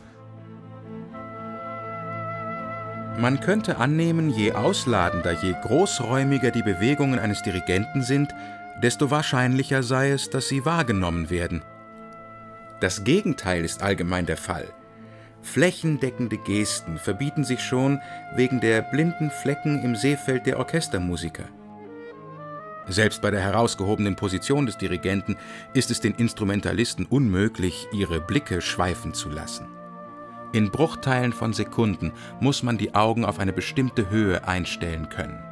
[3.18, 8.34] Man könnte annehmen, je ausladender, je großräumiger die Bewegungen eines Dirigenten sind,
[8.82, 11.62] desto wahrscheinlicher sei es, dass sie wahrgenommen werden.
[12.82, 14.66] Das Gegenteil ist allgemein der Fall.
[15.44, 18.02] Flächendeckende Gesten verbieten sich schon
[18.36, 21.44] wegen der blinden Flecken im Seefeld der Orchestermusiker.
[22.88, 25.38] Selbst bei der herausgehobenen Position des Dirigenten
[25.74, 29.68] ist es den Instrumentalisten unmöglich, ihre Blicke schweifen zu lassen.
[30.52, 35.44] In Bruchteilen von Sekunden muss man die Augen auf eine bestimmte Höhe einstellen können.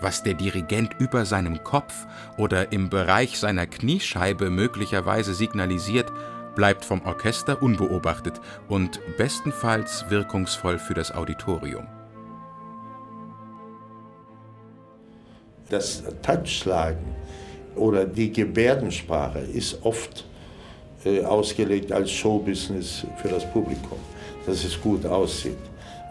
[0.00, 2.06] Was der Dirigent über seinem Kopf
[2.36, 6.12] oder im Bereich seiner Kniescheibe möglicherweise signalisiert,
[6.54, 11.86] bleibt vom Orchester unbeobachtet und bestenfalls wirkungsvoll für das Auditorium.
[15.74, 17.04] Das Touchschlagen
[17.74, 20.24] oder die Gebärdensprache ist oft
[21.04, 23.98] äh, ausgelegt als Showbusiness für das Publikum,
[24.46, 25.58] dass es gut aussieht.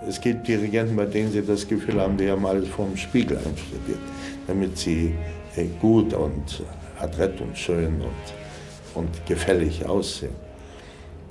[0.08, 4.00] Es gibt Dirigenten, bei denen sie das Gefühl haben, die haben alles vom Spiegel einstudiert,
[4.48, 5.16] damit sie
[5.56, 6.62] äh, gut und
[7.00, 10.36] adrett und schön und, und gefällig aussehen.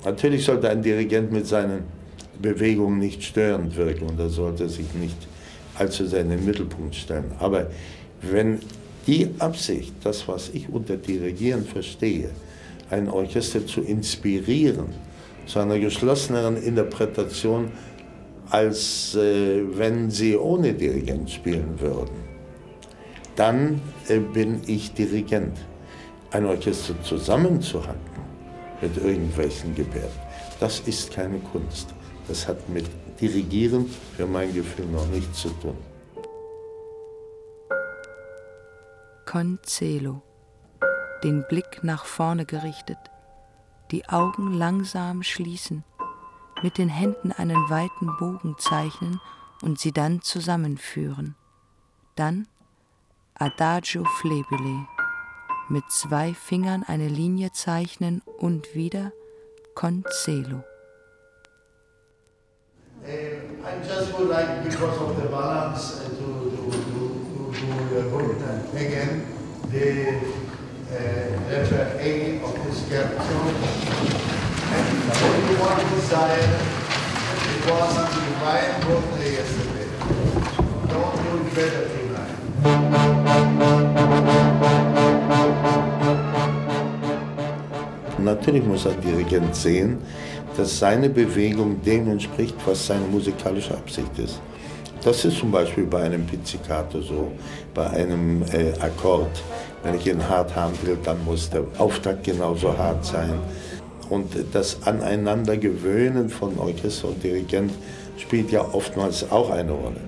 [0.03, 1.83] Natürlich sollte ein Dirigent mit seinen
[2.41, 5.27] Bewegungen nicht störend wirken und er sollte sich nicht
[5.75, 7.31] allzu sehr in den Mittelpunkt stellen.
[7.39, 7.67] Aber
[8.29, 8.59] wenn
[9.07, 12.29] die Absicht, das, was ich unter Dirigieren verstehe,
[12.89, 14.87] ein Orchester zu inspirieren,
[15.45, 17.71] zu einer geschlosseneren Interpretation,
[18.49, 22.15] als äh, wenn sie ohne Dirigent spielen würden,
[23.35, 25.57] dann äh, bin ich Dirigent.
[26.31, 27.99] Ein Orchester zusammenzuhalten
[28.81, 30.19] mit irgendwelchen Gebärden,
[30.59, 31.89] das ist keine Kunst.
[32.27, 32.85] Das hat mit
[33.19, 33.85] Dirigieren
[34.17, 35.75] für mein Gefühl noch nichts zu tun.
[39.33, 40.21] Concelo,
[41.23, 42.99] den Blick nach vorne gerichtet,
[43.89, 45.83] die Augen langsam schließen,
[46.61, 49.19] mit den Händen einen weiten Bogen zeichnen
[49.63, 51.35] und sie dann zusammenführen.
[52.15, 52.47] Dann
[53.33, 54.85] Adagio flebile,
[55.67, 59.13] mit zwei Fingern eine Linie zeichnen und wieder
[59.73, 60.63] con celo.
[63.03, 63.07] Uh,
[63.65, 66.42] I just would like, because of the balance, uh, to,
[67.63, 69.25] to uh, again
[69.71, 70.19] the
[71.49, 73.37] letter A of the scherzo.
[74.73, 74.87] And
[75.59, 76.59] one desire,
[77.51, 79.87] it was to divine birthday yesterday.
[80.89, 81.93] Don't do it better.
[88.19, 89.97] Natürlich muss ein Dirigent sehen,
[90.55, 94.39] dass seine Bewegung dem entspricht, was seine musikalische Absicht ist.
[95.03, 97.31] Das ist zum Beispiel bei einem Pizzicato so,
[97.73, 99.43] bei einem äh, Akkord.
[99.83, 103.33] Wenn ich ihn hart haben will, dann muss der Auftakt genauso hart sein.
[104.09, 107.73] Und das Aneinandergewöhnen von Orchester und Dirigent
[108.17, 109.99] spielt ja oftmals auch eine Rolle.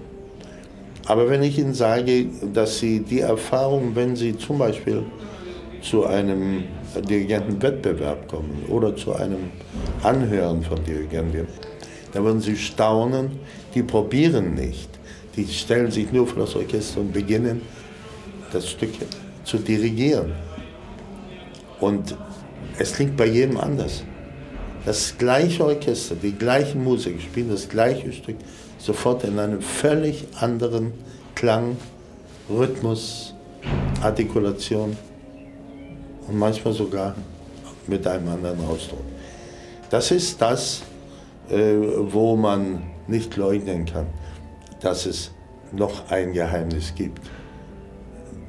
[1.07, 5.03] Aber wenn ich Ihnen sage, dass Sie die Erfahrung, wenn Sie zum Beispiel
[5.81, 6.63] zu einem
[7.09, 9.51] Dirigentenwettbewerb kommen oder zu einem
[10.03, 11.47] Anhören von Dirigenten,
[12.13, 13.31] da würden Sie staunen,
[13.75, 14.89] die probieren nicht.
[15.35, 17.61] Die stellen sich nur vor das Orchester und beginnen,
[18.51, 18.93] das Stück
[19.43, 20.31] zu dirigieren.
[21.81, 22.15] Und
[22.79, 24.03] es klingt bei jedem anders.
[24.85, 28.37] Das gleiche Orchester, die gleichen Musiker spielen das gleiche Stück
[28.77, 30.93] sofort in einem völlig anderen
[31.33, 31.75] Klang,
[32.49, 33.33] Rhythmus,
[34.01, 34.95] Artikulation
[36.27, 37.15] und manchmal sogar
[37.87, 39.03] mit einem anderen Ausdruck.
[39.89, 40.83] Das ist das,
[41.49, 41.75] äh,
[42.11, 44.07] wo man nicht leugnen kann,
[44.81, 45.31] dass es
[45.71, 47.21] noch ein Geheimnis gibt,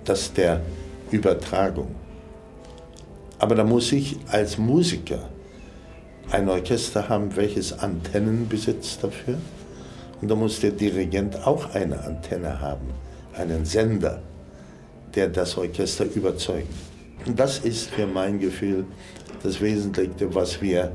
[0.05, 0.62] das der
[1.11, 1.95] Übertragung.
[3.38, 5.29] Aber da muss ich als Musiker
[6.31, 9.38] ein Orchester haben, welches Antennen besitzt dafür.
[10.21, 12.88] Und da muss der Dirigent auch eine Antenne haben,
[13.35, 14.23] einen Sender,
[15.14, 16.73] der das Orchester überzeugt.
[17.27, 18.87] Und das ist für mein Gefühl
[19.42, 20.92] das Wesentliche, was wir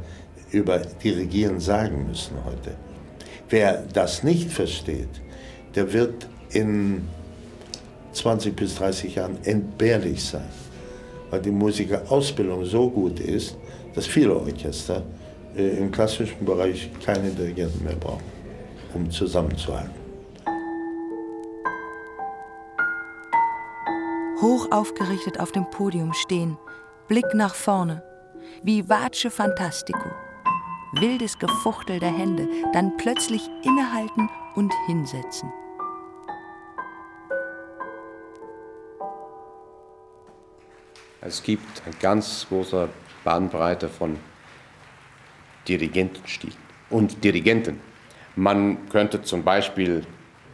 [0.51, 2.75] über Dirigieren sagen müssen heute.
[3.51, 5.21] Wer das nicht versteht,
[5.75, 7.07] der wird in
[8.13, 10.49] 20 bis 30 Jahren entbehrlich sein,
[11.29, 13.57] weil die Musikerausbildung so gut ist,
[13.93, 15.03] dass viele Orchester
[15.55, 18.23] äh, im klassischen Bereich keine Dirigenten mehr brauchen,
[18.93, 20.01] um zusammenzuhalten.
[24.41, 26.57] hoch aufgerichtet auf dem Podium stehen,
[27.07, 28.01] Blick nach vorne,
[28.63, 30.09] vivace fantastico,
[30.93, 35.51] wildes Gefuchtel der Hände, dann plötzlich innehalten und hinsetzen.
[41.21, 42.89] Es gibt eine ganz große
[43.23, 44.17] Bandbreite von
[45.67, 46.57] Dirigentenstilen
[46.89, 47.79] und Dirigenten.
[48.35, 50.05] Man könnte zum Beispiel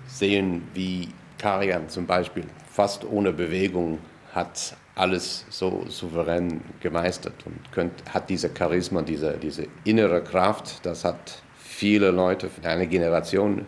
[0.08, 4.00] sehen, wie Karian zum Beispiel fast ohne Bewegung
[4.34, 11.06] hat alles so souverän gemeistert und könnt, hat diese Charisma, diese, diese innere Kraft, das
[11.06, 13.66] hat viele Leute, eine Generation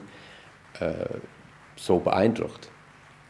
[0.80, 0.94] äh,
[1.76, 2.70] so beeindruckt.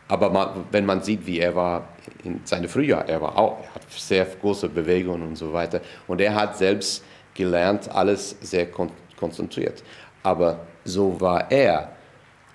[0.07, 1.89] Aber man, wenn man sieht, wie er war
[2.23, 5.81] in seinem Frühjahr, er war auch, er hat sehr große Bewegungen und so weiter.
[6.07, 7.03] Und er hat selbst
[7.35, 9.83] gelernt, alles sehr kon konzentriert.
[10.23, 11.91] Aber so war er.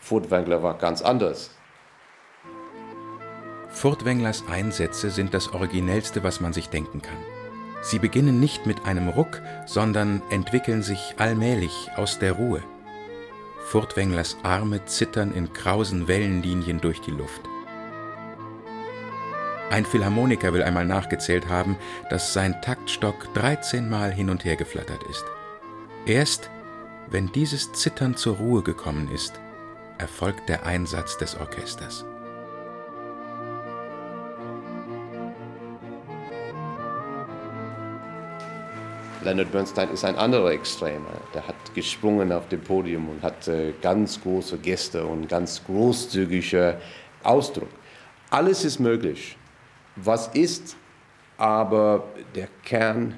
[0.01, 1.51] Furtwängler war ganz anders.
[3.75, 7.19] Furtwänglers Einsätze sind das Originellste, was man sich denken kann.
[7.83, 12.63] Sie beginnen nicht mit einem Ruck, sondern entwickeln sich allmählich aus der Ruhe.
[13.67, 17.43] Furtwänglers Arme zittern in krausen Wellenlinien durch die Luft.
[19.71, 21.77] Ein Philharmoniker will einmal nachgezählt haben,
[22.09, 25.25] dass sein Taktstock 13 Mal hin und her geflattert ist.
[26.07, 26.49] Erst
[27.11, 29.35] wenn dieses Zittern zur Ruhe gekommen ist,
[29.99, 32.05] erfolgt der Einsatz des Orchesters.
[39.25, 41.03] Leonard Bernstein ist ein anderer Extrem.
[41.33, 46.79] Der hat gesprungen auf dem Podium und hat äh, ganz große Gäste und ganz großzügiger
[47.23, 47.71] Ausdruck.
[48.29, 49.37] Alles ist möglich.
[49.97, 50.77] Was ist
[51.39, 52.05] aber
[52.35, 53.15] der Kern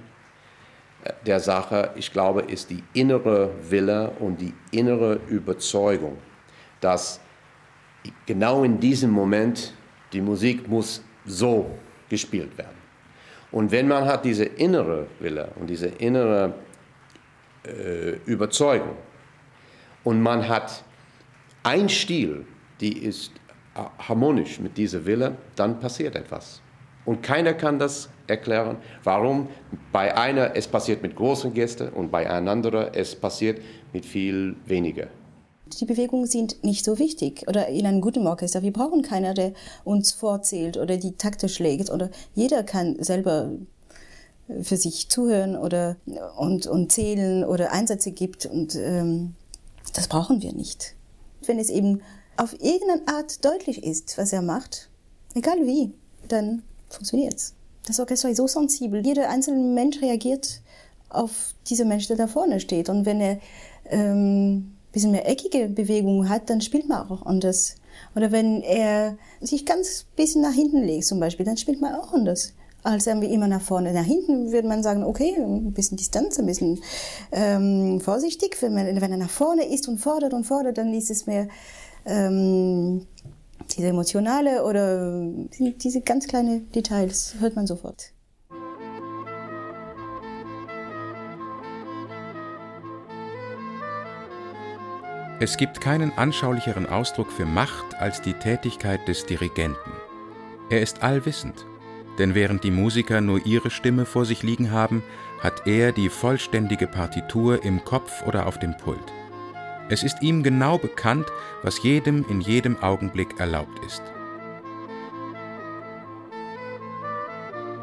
[1.03, 6.19] äh, der Sache, ich glaube, ist die innere Wille und die innere Überzeugung,
[6.81, 7.21] dass
[8.27, 9.75] genau in diesem Moment
[10.13, 11.69] die Musik muss so
[12.09, 12.76] gespielt werden.
[13.57, 16.53] Und wenn man hat diese innere Wille und diese innere
[17.65, 18.99] äh, Überzeugung
[20.05, 20.85] und man hat
[21.63, 22.45] ein Stil,
[22.83, 23.33] die ist
[23.99, 26.61] harmonisch mit dieser Wille, dann passiert etwas.
[27.07, 29.49] Und keiner kann das erklären, warum
[29.91, 33.63] bei einer es passiert mit großen Gästen und bei einer anderen es passiert
[33.95, 35.07] mit viel weniger.
[35.67, 37.45] Die Bewegungen sind nicht so wichtig.
[37.49, 39.53] Oder in einem guten Orchester, wir brauchen keiner, der
[39.85, 41.91] uns vorzählt oder die Takte schlägt.
[41.91, 43.51] Oder jeder kann selber
[44.62, 45.97] für sich zuhören oder
[46.37, 48.47] und, und zählen oder Einsätze gibt.
[48.47, 49.35] Und ähm,
[49.93, 50.95] das brauchen wir nicht.
[51.45, 52.01] Wenn es eben
[52.37, 54.89] auf irgendeine Art deutlich ist, was er macht,
[55.35, 55.93] egal wie,
[56.29, 57.55] dann funktioniert's.
[57.87, 59.05] Das Orchester ist so sensibel.
[59.05, 60.61] Jeder einzelne Mensch reagiert
[61.09, 62.89] auf diese Mensch, der da vorne steht.
[62.89, 63.39] Und wenn er
[63.87, 67.77] ähm, bisschen mehr eckige Bewegungen hat, dann spielt man auch anders.
[68.15, 72.15] Oder wenn er sich ganz bisschen nach hinten legt zum Beispiel, dann spielt man auch
[72.15, 73.93] anders als immer nach vorne.
[73.93, 76.81] Nach hinten würde man sagen, okay, ein bisschen Distanz, ein bisschen
[77.33, 78.57] ähm, vorsichtig.
[78.63, 81.49] Wenn, man, wenn er nach vorne ist und fordert und fordert, dann ist es mehr
[82.07, 83.07] ähm,
[83.77, 85.27] diese emotionale oder
[85.59, 88.13] diese ganz kleinen Details hört man sofort.
[95.39, 99.93] Es gibt keinen anschaulicheren Ausdruck für Macht als die Tätigkeit des Dirigenten.
[100.70, 101.66] Er ist allwissend,
[102.18, 105.03] denn während die Musiker nur ihre Stimme vor sich liegen haben,
[105.41, 109.12] hat er die vollständige Partitur im Kopf oder auf dem Pult.
[109.91, 111.26] Es ist ihm genau bekannt,
[111.62, 114.03] was jedem in jedem Augenblick erlaubt ist.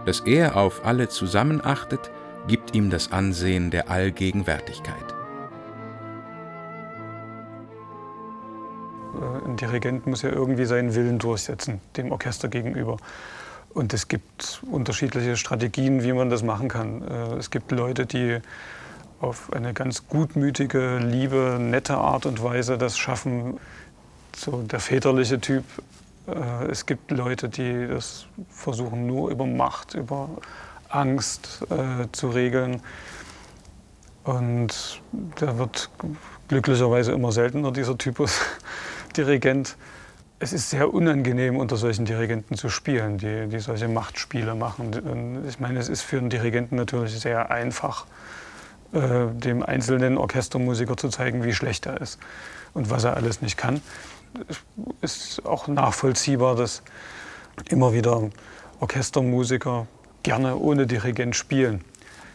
[0.05, 2.09] Dass er auf alle zusammenachtet,
[2.47, 5.22] gibt ihm das Ansehen der Allgegenwärtigkeit.
[9.53, 12.97] Ein Dirigent muss ja irgendwie seinen Willen durchsetzen, dem Orchester gegenüber.
[13.73, 17.01] Und es gibt unterschiedliche Strategien, wie man das machen kann.
[17.01, 18.39] Äh, es gibt Leute, die
[19.19, 23.59] auf eine ganz gutmütige, liebe, nette Art und Weise das schaffen.
[24.35, 25.63] So der väterliche Typ.
[26.27, 30.29] Äh, es gibt Leute, die das versuchen nur über Macht, über
[30.89, 32.81] Angst äh, zu regeln.
[34.23, 35.01] Und
[35.41, 35.89] der wird
[36.47, 38.39] glücklicherweise immer seltener, dieser Typus
[39.13, 39.77] Dirigent
[40.43, 45.45] es ist sehr unangenehm, unter solchen Dirigenten zu spielen, die, die solche Machtspiele machen.
[45.47, 48.05] Ich meine, es ist für einen Dirigenten natürlich sehr einfach,
[48.91, 52.19] äh, dem einzelnen Orchestermusiker zu zeigen, wie schlecht er ist
[52.73, 53.81] und was er alles nicht kann.
[55.01, 56.83] Es ist auch nachvollziehbar, dass
[57.69, 58.29] immer wieder
[58.81, 59.87] Orchestermusiker
[60.23, 61.85] gerne ohne Dirigent spielen.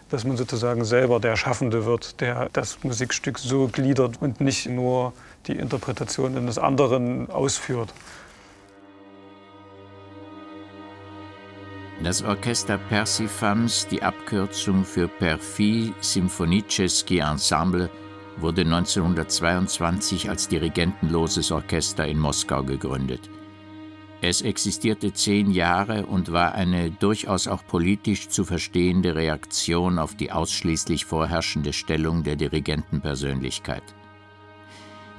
[0.09, 5.13] Dass man sozusagen selber der Schaffende wird, der das Musikstück so gliedert und nicht nur
[5.47, 7.93] die Interpretation eines anderen ausführt.
[12.03, 17.91] Das Orchester Persifans, die Abkürzung für Perfil Symphoniceski Ensemble,
[18.37, 23.29] wurde 1922 als dirigentenloses Orchester in Moskau gegründet.
[24.21, 30.33] Es existierte zehn Jahre und war eine durchaus auch politisch zu verstehende Reaktion auf die
[30.33, 33.83] ausschließlich vorherrschende Stellung der Dirigentenpersönlichkeit.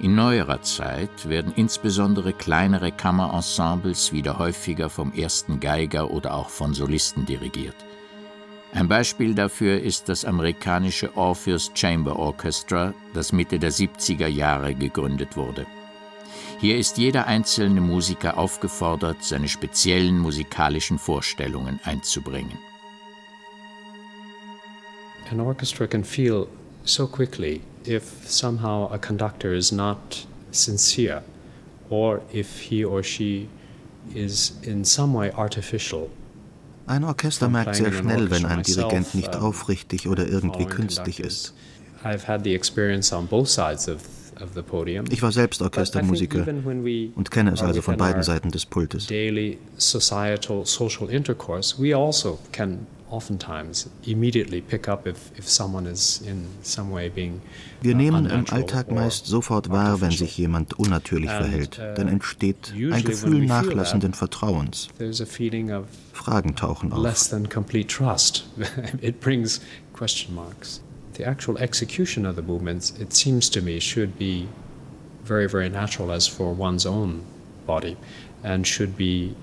[0.01, 6.73] In neuerer Zeit werden insbesondere kleinere Kammerensembles wieder häufiger vom ersten Geiger oder auch von
[6.73, 7.75] Solisten dirigiert.
[8.73, 15.35] Ein Beispiel dafür ist das amerikanische Orpheus Chamber Orchestra, das Mitte der 70er Jahre gegründet
[15.35, 15.65] wurde.
[16.61, 22.57] Hier ist jeder einzelne Musiker aufgefordert, seine speziellen musikalischen Vorstellungen einzubringen.
[25.29, 26.47] An orchestra can feel
[26.85, 31.23] so quickly if somehow a conductor is not sincere
[31.89, 33.49] or if he or she
[34.13, 36.09] is in some way artificial.
[36.85, 41.53] Ein Orchester merkt sehr schnell, wenn ein Dirigent nicht aufrichtig oder irgendwie künstlich ist.
[42.03, 42.27] Ich
[45.21, 46.47] war selbst Orchestermusiker
[47.15, 49.07] und kenne es also von beiden Seiten des Pultes.
[49.07, 52.87] Daily societal social intercourse, we also can
[57.81, 61.79] wir nehmen im Alltag meist sofort wahr, wenn sich jemand unnatürlich verhält.
[61.79, 64.89] Uh, Dann entsteht ein Gefühl nachlassenden Vertrauens.
[66.13, 66.99] Fragen tauchen auf.
[71.17, 74.47] The actual execution of the movements, it seems to me, should be
[75.25, 77.23] very, very natural as for one's own
[77.67, 77.97] body
[78.41, 79.35] and should be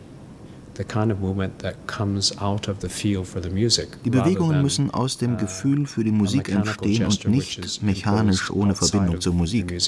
[4.05, 8.75] Die Bewegungen müssen aus dem uh, Gefühl für die Musik entstehen und nicht mechanisch ohne
[8.75, 9.79] Verbindung zur Musik.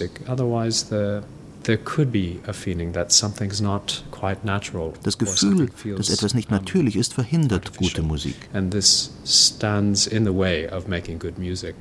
[5.03, 8.37] Das Gefühl, dass etwas nicht natürlich ist, verhindert gute Musik.
[8.53, 11.75] And this stands in the way of making good music.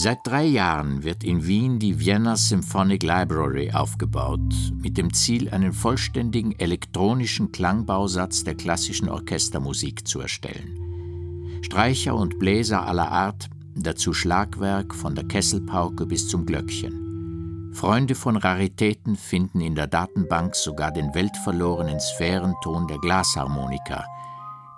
[0.00, 5.72] Seit drei Jahren wird in Wien die Vienna Symphonic Library aufgebaut, mit dem Ziel, einen
[5.72, 11.62] vollständigen elektronischen Klangbausatz der klassischen Orchestermusik zu erstellen.
[11.62, 17.72] Streicher und Bläser aller Art, dazu Schlagwerk von der Kesselpauke bis zum Glöckchen.
[17.72, 24.04] Freunde von Raritäten finden in der Datenbank sogar den weltverlorenen Sphärenton der Glasharmonika,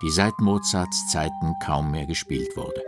[0.03, 2.83] die seit Mozarts Zeiten kaum mehr gespielt wurde.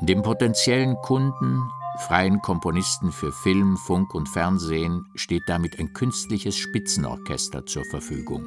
[0.00, 1.60] Dem potenziellen Kunden,
[1.98, 8.44] freien Komponisten für Film, Funk und Fernsehen steht damit ein künstliches Spitzenorchester zur Verfügung.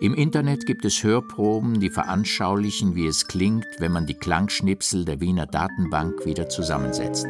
[0.00, 5.20] Im Internet gibt es Hörproben, die veranschaulichen, wie es klingt, wenn man die Klangschnipsel der
[5.20, 7.26] Wiener Datenbank wieder zusammensetzt.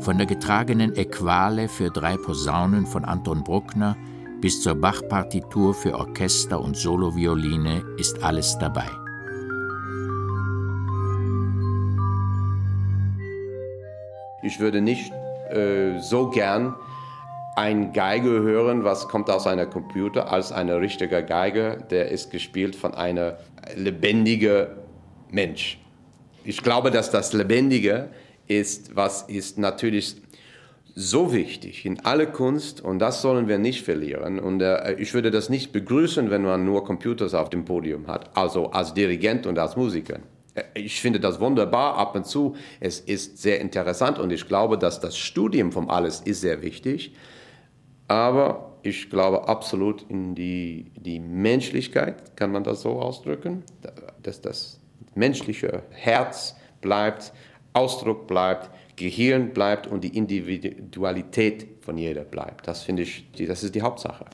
[0.00, 3.96] Von der getragenen Äquale für drei Posaunen von Anton Bruckner
[4.42, 8.88] bis zur Bach-Partitur für Orchester und Solovioline ist alles dabei.
[14.42, 15.12] Ich würde nicht
[15.48, 16.74] äh, so gern
[17.54, 22.74] ein Geige hören, was kommt aus einer Computer, als eine richtige Geige, der ist gespielt
[22.74, 23.38] von einer
[23.76, 24.66] lebendigen
[25.30, 25.78] Mensch.
[26.42, 28.08] Ich glaube, dass das Lebendige
[28.48, 30.16] ist, was ist natürlich
[30.94, 34.38] so wichtig in alle Kunst und das sollen wir nicht verlieren.
[34.38, 38.36] Und äh, ich würde das nicht begrüßen, wenn man nur Computers auf dem Podium hat,
[38.36, 40.18] also als Dirigent und als Musiker.
[40.54, 42.56] Äh, ich finde das wunderbar ab und zu.
[42.80, 47.14] Es ist sehr interessant und ich glaube, dass das Studium von alles ist sehr wichtig.
[48.08, 53.62] Aber ich glaube absolut in die, die Menschlichkeit, kann man das so ausdrücken,
[54.22, 54.80] dass das
[55.14, 57.32] menschliche Herz bleibt,
[57.72, 62.68] Ausdruck bleibt, Gehirn bleibt und die Individualität von jeder bleibt.
[62.68, 64.26] Das finde ich, das ist die Hauptsache.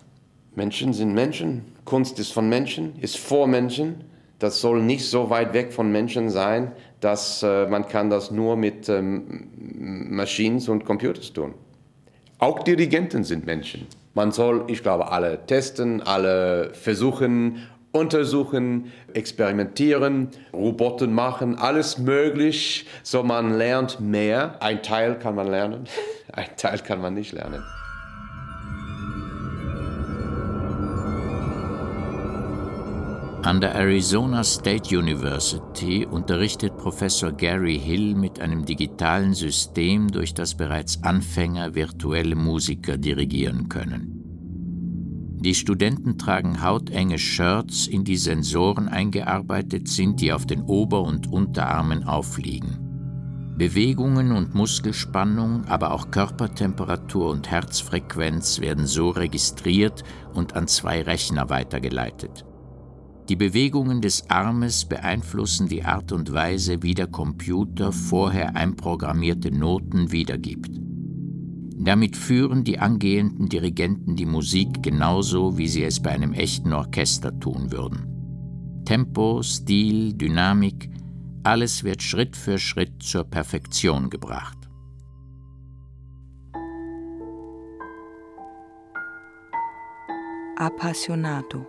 [0.54, 4.04] Menschen sind Menschen, Kunst ist von Menschen, ist vor Menschen
[4.38, 8.56] das soll nicht so weit weg von Menschen sein, dass äh, man kann das nur
[8.56, 9.48] mit ähm,
[10.10, 11.54] Maschinen und Computers tun.
[12.38, 13.86] Auch Dirigenten sind Menschen.
[14.14, 23.22] Man soll, ich glaube, alle testen, alle versuchen, untersuchen, experimentieren, Roboter machen, alles möglich, so
[23.22, 24.56] man lernt mehr.
[24.60, 25.84] Ein Teil kann man lernen,
[26.32, 27.62] ein Teil kann man nicht lernen.
[33.48, 40.54] An der Arizona State University unterrichtet Professor Gary Hill mit einem digitalen System, durch das
[40.54, 44.27] bereits Anfänger virtuelle Musiker dirigieren können.
[45.40, 51.32] Die Studenten tragen hautenge Shirts, in die Sensoren eingearbeitet sind, die auf den Ober- und
[51.32, 52.78] Unterarmen aufliegen.
[53.56, 60.02] Bewegungen und Muskelspannung, aber auch Körpertemperatur und Herzfrequenz werden so registriert
[60.34, 62.44] und an zwei Rechner weitergeleitet.
[63.28, 70.10] Die Bewegungen des Armes beeinflussen die Art und Weise, wie der Computer vorher einprogrammierte Noten
[70.10, 70.87] wiedergibt.
[71.78, 77.38] Damit führen die angehenden Dirigenten die Musik genauso, wie sie es bei einem echten Orchester
[77.38, 78.82] tun würden.
[78.84, 80.90] Tempo, Stil, Dynamik,
[81.44, 84.58] alles wird Schritt für Schritt zur Perfektion gebracht.
[90.56, 91.66] Appassionato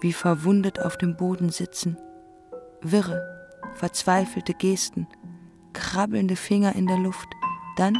[0.00, 1.96] wie verwundet auf dem Boden sitzen,
[2.82, 5.06] wirre, verzweifelte Gesten,
[5.72, 7.28] krabbelnde Finger in der Luft,
[7.76, 7.98] dann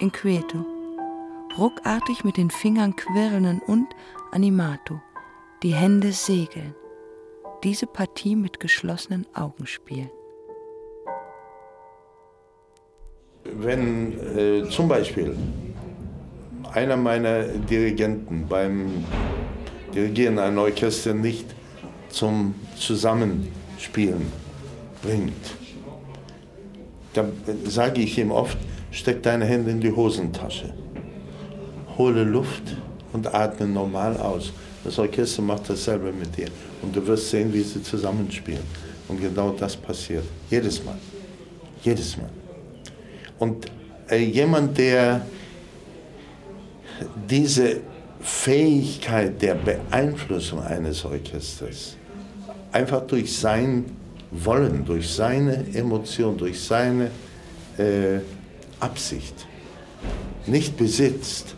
[0.00, 0.64] Inquieto,
[1.58, 3.86] ruckartig mit den Fingern quirlen und
[4.32, 5.00] Animato,
[5.62, 6.74] die Hände segeln,
[7.62, 10.10] diese Partie mit geschlossenen Augen spielen.
[13.44, 15.36] Wenn äh, zum Beispiel
[16.72, 19.04] einer meiner Dirigenten beim
[19.94, 21.46] Dirigieren ein Orchester nicht
[22.08, 24.22] zum Zusammenspielen
[25.02, 25.54] bringt.
[27.12, 27.26] Da
[27.64, 28.56] sage ich ihm oft,
[28.92, 30.72] steck deine Hände in die Hosentasche,
[31.98, 32.76] hole Luft
[33.12, 34.52] und atme normal aus.
[34.84, 36.48] Das Orchester macht dasselbe mit dir
[36.82, 38.62] und du wirst sehen, wie sie zusammenspielen.
[39.08, 40.24] Und genau das passiert.
[40.50, 40.96] Jedes Mal.
[41.82, 42.30] Jedes Mal.
[43.38, 43.66] Und
[44.08, 45.22] äh, jemand, der
[47.28, 47.80] diese
[48.20, 51.96] Fähigkeit der Beeinflussung eines Orchesters
[52.70, 53.84] einfach durch sein
[54.30, 57.10] Wollen, durch seine Emotion, durch seine
[57.76, 58.20] äh,
[58.82, 59.46] Absicht
[60.46, 61.54] nicht besitzt,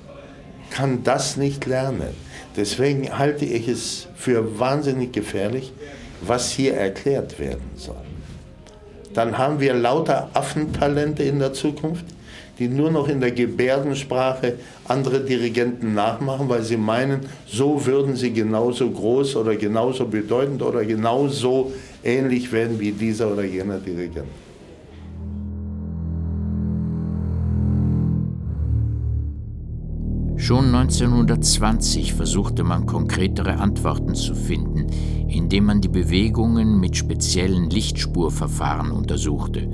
[0.70, 2.14] kann das nicht lernen.
[2.56, 5.72] Deswegen halte ich es für wahnsinnig gefährlich,
[6.20, 7.96] was hier erklärt werden soll.
[9.14, 12.04] Dann haben wir lauter Affentalente in der Zukunft,
[12.58, 14.54] die nur noch in der Gebärdensprache
[14.86, 20.84] andere Dirigenten nachmachen, weil sie meinen, so würden sie genauso groß oder genauso bedeutend oder
[20.84, 21.72] genauso
[22.02, 24.43] ähnlich werden wie dieser oder jener Dirigent.
[30.44, 34.88] Schon 1920 versuchte man konkretere Antworten zu finden,
[35.26, 39.66] indem man die Bewegungen mit speziellen Lichtspurverfahren untersuchte.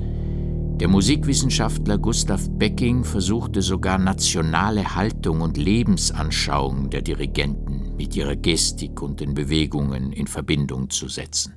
[0.79, 9.01] Der Musikwissenschaftler Gustav Becking versuchte sogar nationale Haltung und Lebensanschauung der Dirigenten mit ihrer Gestik
[9.01, 11.53] und den Bewegungen in Verbindung zu setzen.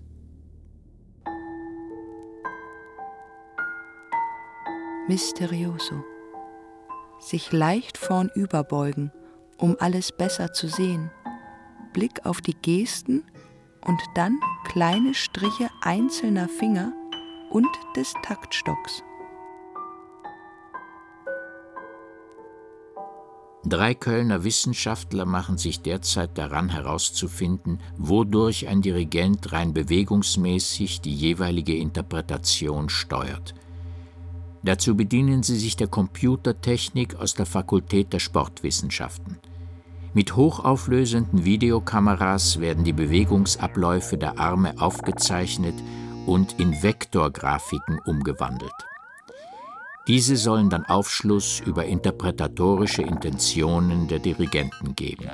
[5.07, 6.14] Misterioso
[7.19, 9.13] sich leicht vornüberbeugen,
[9.59, 11.11] um alles besser zu sehen,
[11.93, 13.25] Blick auf die Gesten
[13.87, 16.93] und dann kleine Striche einzelner Finger
[17.51, 19.03] und des Taktstocks.
[23.67, 31.75] Drei Kölner Wissenschaftler machen sich derzeit daran herauszufinden, wodurch ein Dirigent rein bewegungsmäßig die jeweilige
[31.75, 33.55] Interpretation steuert.
[34.65, 39.39] Dazu bedienen sie sich der Computertechnik aus der Fakultät der Sportwissenschaften.
[40.15, 45.75] Mit hochauflösenden Videokameras werden die Bewegungsabläufe der Arme aufgezeichnet
[46.25, 48.73] und in Vektorgrafiken umgewandelt.
[50.07, 55.31] Diese sollen dann Aufschluss über interpretatorische Intentionen der Dirigenten geben.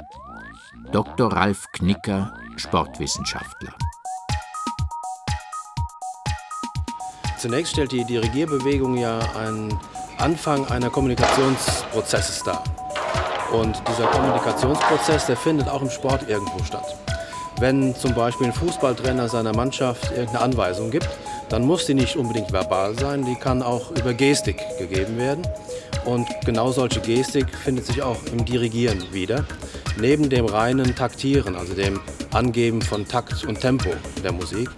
[0.93, 1.33] Dr.
[1.33, 3.75] Ralf Knicker, Sportwissenschaftler.
[7.41, 9.75] Zunächst stellt die Dirigierbewegung ja einen
[10.19, 12.63] Anfang einer Kommunikationsprozesses dar.
[13.51, 16.95] Und dieser Kommunikationsprozess, der findet auch im Sport irgendwo statt.
[17.59, 21.09] Wenn zum Beispiel ein Fußballtrainer seiner Mannschaft irgendeine Anweisung gibt,
[21.49, 25.41] dann muss die nicht unbedingt verbal sein, die kann auch über Gestik gegeben werden.
[26.05, 29.47] Und genau solche Gestik findet sich auch im Dirigieren wieder.
[29.99, 33.89] Neben dem reinen Taktieren, also dem Angeben von Takt und Tempo
[34.23, 34.69] der Musik,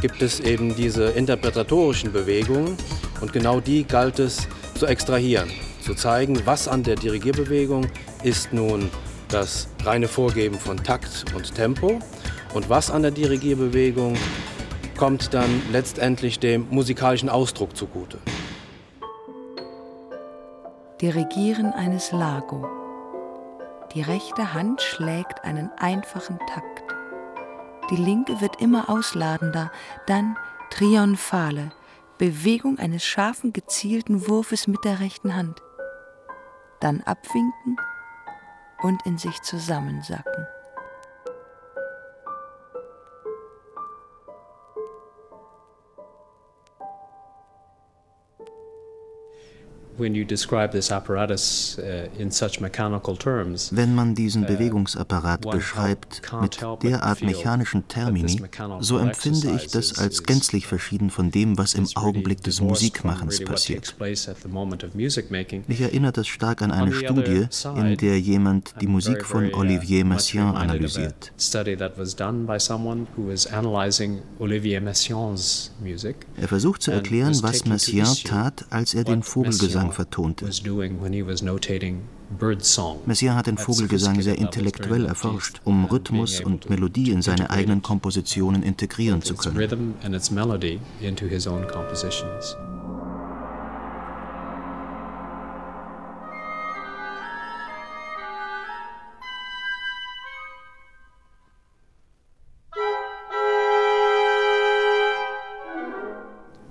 [0.00, 2.76] gibt es eben diese interpretatorischen Bewegungen
[3.20, 5.50] und genau die galt es zu extrahieren,
[5.84, 7.86] zu zeigen, was an der Dirigierbewegung
[8.22, 8.90] ist nun
[9.28, 11.98] das reine Vorgeben von Takt und Tempo
[12.54, 14.16] und was an der Dirigierbewegung
[14.96, 18.18] kommt dann letztendlich dem musikalischen Ausdruck zugute.
[21.00, 22.68] Dirigieren eines Lago.
[23.94, 26.89] Die rechte Hand schlägt einen einfachen Takt.
[27.90, 29.72] Die linke wird immer ausladender,
[30.06, 30.36] dann
[30.70, 31.72] triumphale,
[32.18, 35.60] Bewegung eines scharfen, gezielten Wurfes mit der rechten Hand.
[36.80, 37.76] Dann abwinken
[38.82, 40.46] und in sich zusammensacken.
[53.70, 58.42] Wenn man diesen uh, Bewegungsapparat beschreibt mit derart mechanischen Termini,
[58.80, 63.94] so empfinde ich das als gänzlich verschieden von dem, was im Augenblick des Musikmachens passiert.
[65.68, 67.46] Mich erinnert das stark an eine Studie,
[67.76, 71.32] in der jemand die Musik von uh, Olivier Messiaen analysiert.
[76.36, 80.46] Er versucht zu erklären, was Messiaen tat, als er den Vogelgesang Vogelgesang vertonte.
[83.06, 88.62] Messiaen hat den Vogelgesang sehr intellektuell erforscht, um Rhythmus und Melodie in seine eigenen Kompositionen
[88.62, 89.94] integrieren zu können.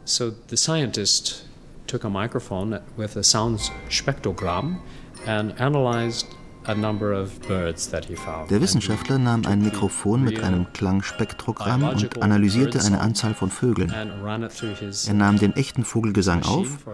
[0.05, 1.48] So the scientist
[1.89, 3.59] took a microphone with a sound
[3.89, 4.77] spectrogram
[5.25, 6.27] and analyzed
[6.67, 13.89] Der Wissenschaftler nahm ein Mikrofon mit einem Klangspektrogramm und analysierte eine Anzahl von Vögeln.
[13.89, 16.85] Er nahm den echten Vogelgesang auf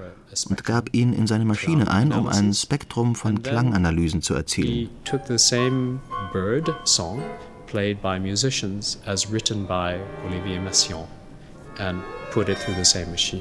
[0.50, 4.90] und gab ihn in seine Maschine ein, um ein Spektrum von Klanganalysen zu erzielen.
[7.68, 11.08] played by musicians as written by Olivier Messiaen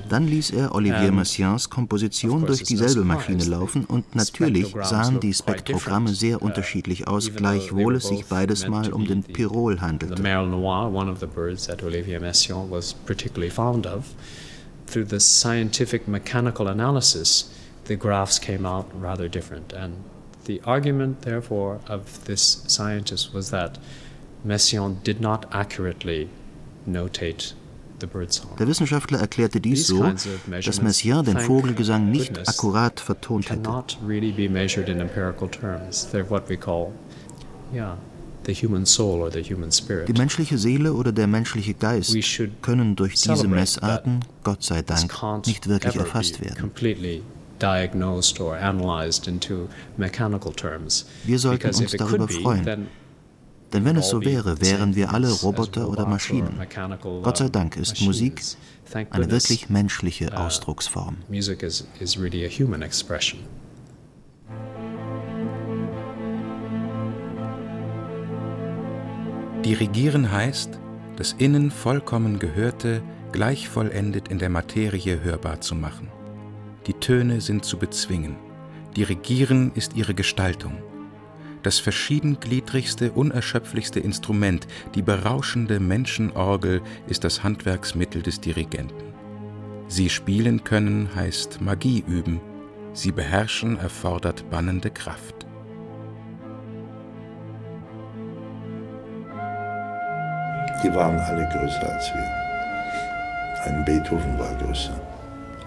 [0.09, 6.14] dann ließ er Olivier Messiaens Komposition durch dieselbe Maschine laufen und natürlich sahen die Spektrogramme
[6.14, 10.22] sehr unterschiedlich aus, gleichwohl es sich beides mal um den Pirol handelte.
[14.87, 17.51] Through the scientific mechanical analysis,
[17.89, 19.72] the graphs came out rather different.
[19.72, 19.95] And
[20.45, 23.78] the argument, therefore, of this scientist was that
[24.47, 26.28] Messiaen did not accurately
[26.87, 27.55] notate
[28.07, 30.02] der Wissenschaftler erklärte dies so,
[30.64, 33.70] dass Messiaen den Vogelgesang nicht akkurat vertont hätte.
[40.07, 42.16] Die menschliche Seele oder der menschliche Geist
[42.62, 45.12] können durch diese Messarten, Gott sei Dank,
[45.46, 46.70] nicht wirklich erfasst werden.
[51.24, 52.86] Wir sollten uns darüber freuen.
[53.74, 56.64] Denn wenn es so wäre, wären wir alle Roboter oder Maschinen.
[57.02, 58.40] Gott sei Dank ist Musik
[59.10, 61.16] eine wirklich menschliche uh, Ausdrucksform.
[61.28, 63.40] Music is, is really a human expression.
[69.64, 70.78] Dirigieren heißt,
[71.16, 73.02] das Innen vollkommen Gehörte
[73.32, 76.08] gleich vollendet in der Materie hörbar zu machen.
[76.86, 78.36] Die Töne sind zu bezwingen.
[78.96, 80.74] Dirigieren ist ihre Gestaltung.
[81.64, 89.14] Das verschiedengliedrigste, unerschöpflichste Instrument, die berauschende Menschenorgel, ist das Handwerksmittel des Dirigenten.
[89.88, 92.42] Sie spielen können heißt Magie üben,
[92.92, 95.46] sie beherrschen erfordert bannende Kraft.
[100.82, 102.30] Die waren alle größer als wir.
[103.64, 105.00] Ein Beethoven war größer,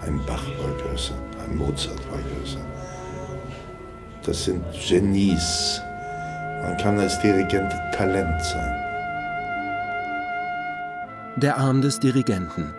[0.06, 2.64] ein Bach war größer, ein Mozart war größer.
[4.24, 5.82] Das sind Genies.
[6.62, 8.74] Man kann als Dirigent Talent sein.
[11.36, 12.74] Der Arm des Dirigenten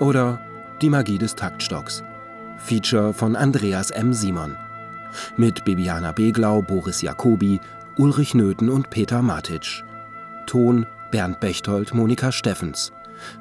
[0.00, 0.40] oder
[0.82, 2.02] Die Magie des Taktstocks.
[2.58, 4.12] Feature von Andreas M.
[4.12, 4.56] Simon.
[5.36, 7.60] Mit Bibiana Beglau, Boris Jacobi,
[7.96, 9.84] Ulrich Nöthen und Peter Matic.
[10.46, 12.92] Ton Bernd Bechtold, Monika Steffens.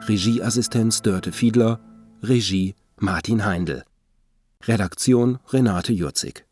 [0.08, 1.80] Regieassistenz Dörte Fiedler.
[2.22, 3.84] Regie Martin Heindl.
[4.68, 6.46] Redaktion Renate Jurzig.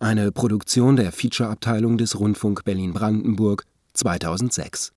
[0.00, 4.92] Eine Produktion der Featureabteilung des Rundfunk Berlin-Brandenburg 2006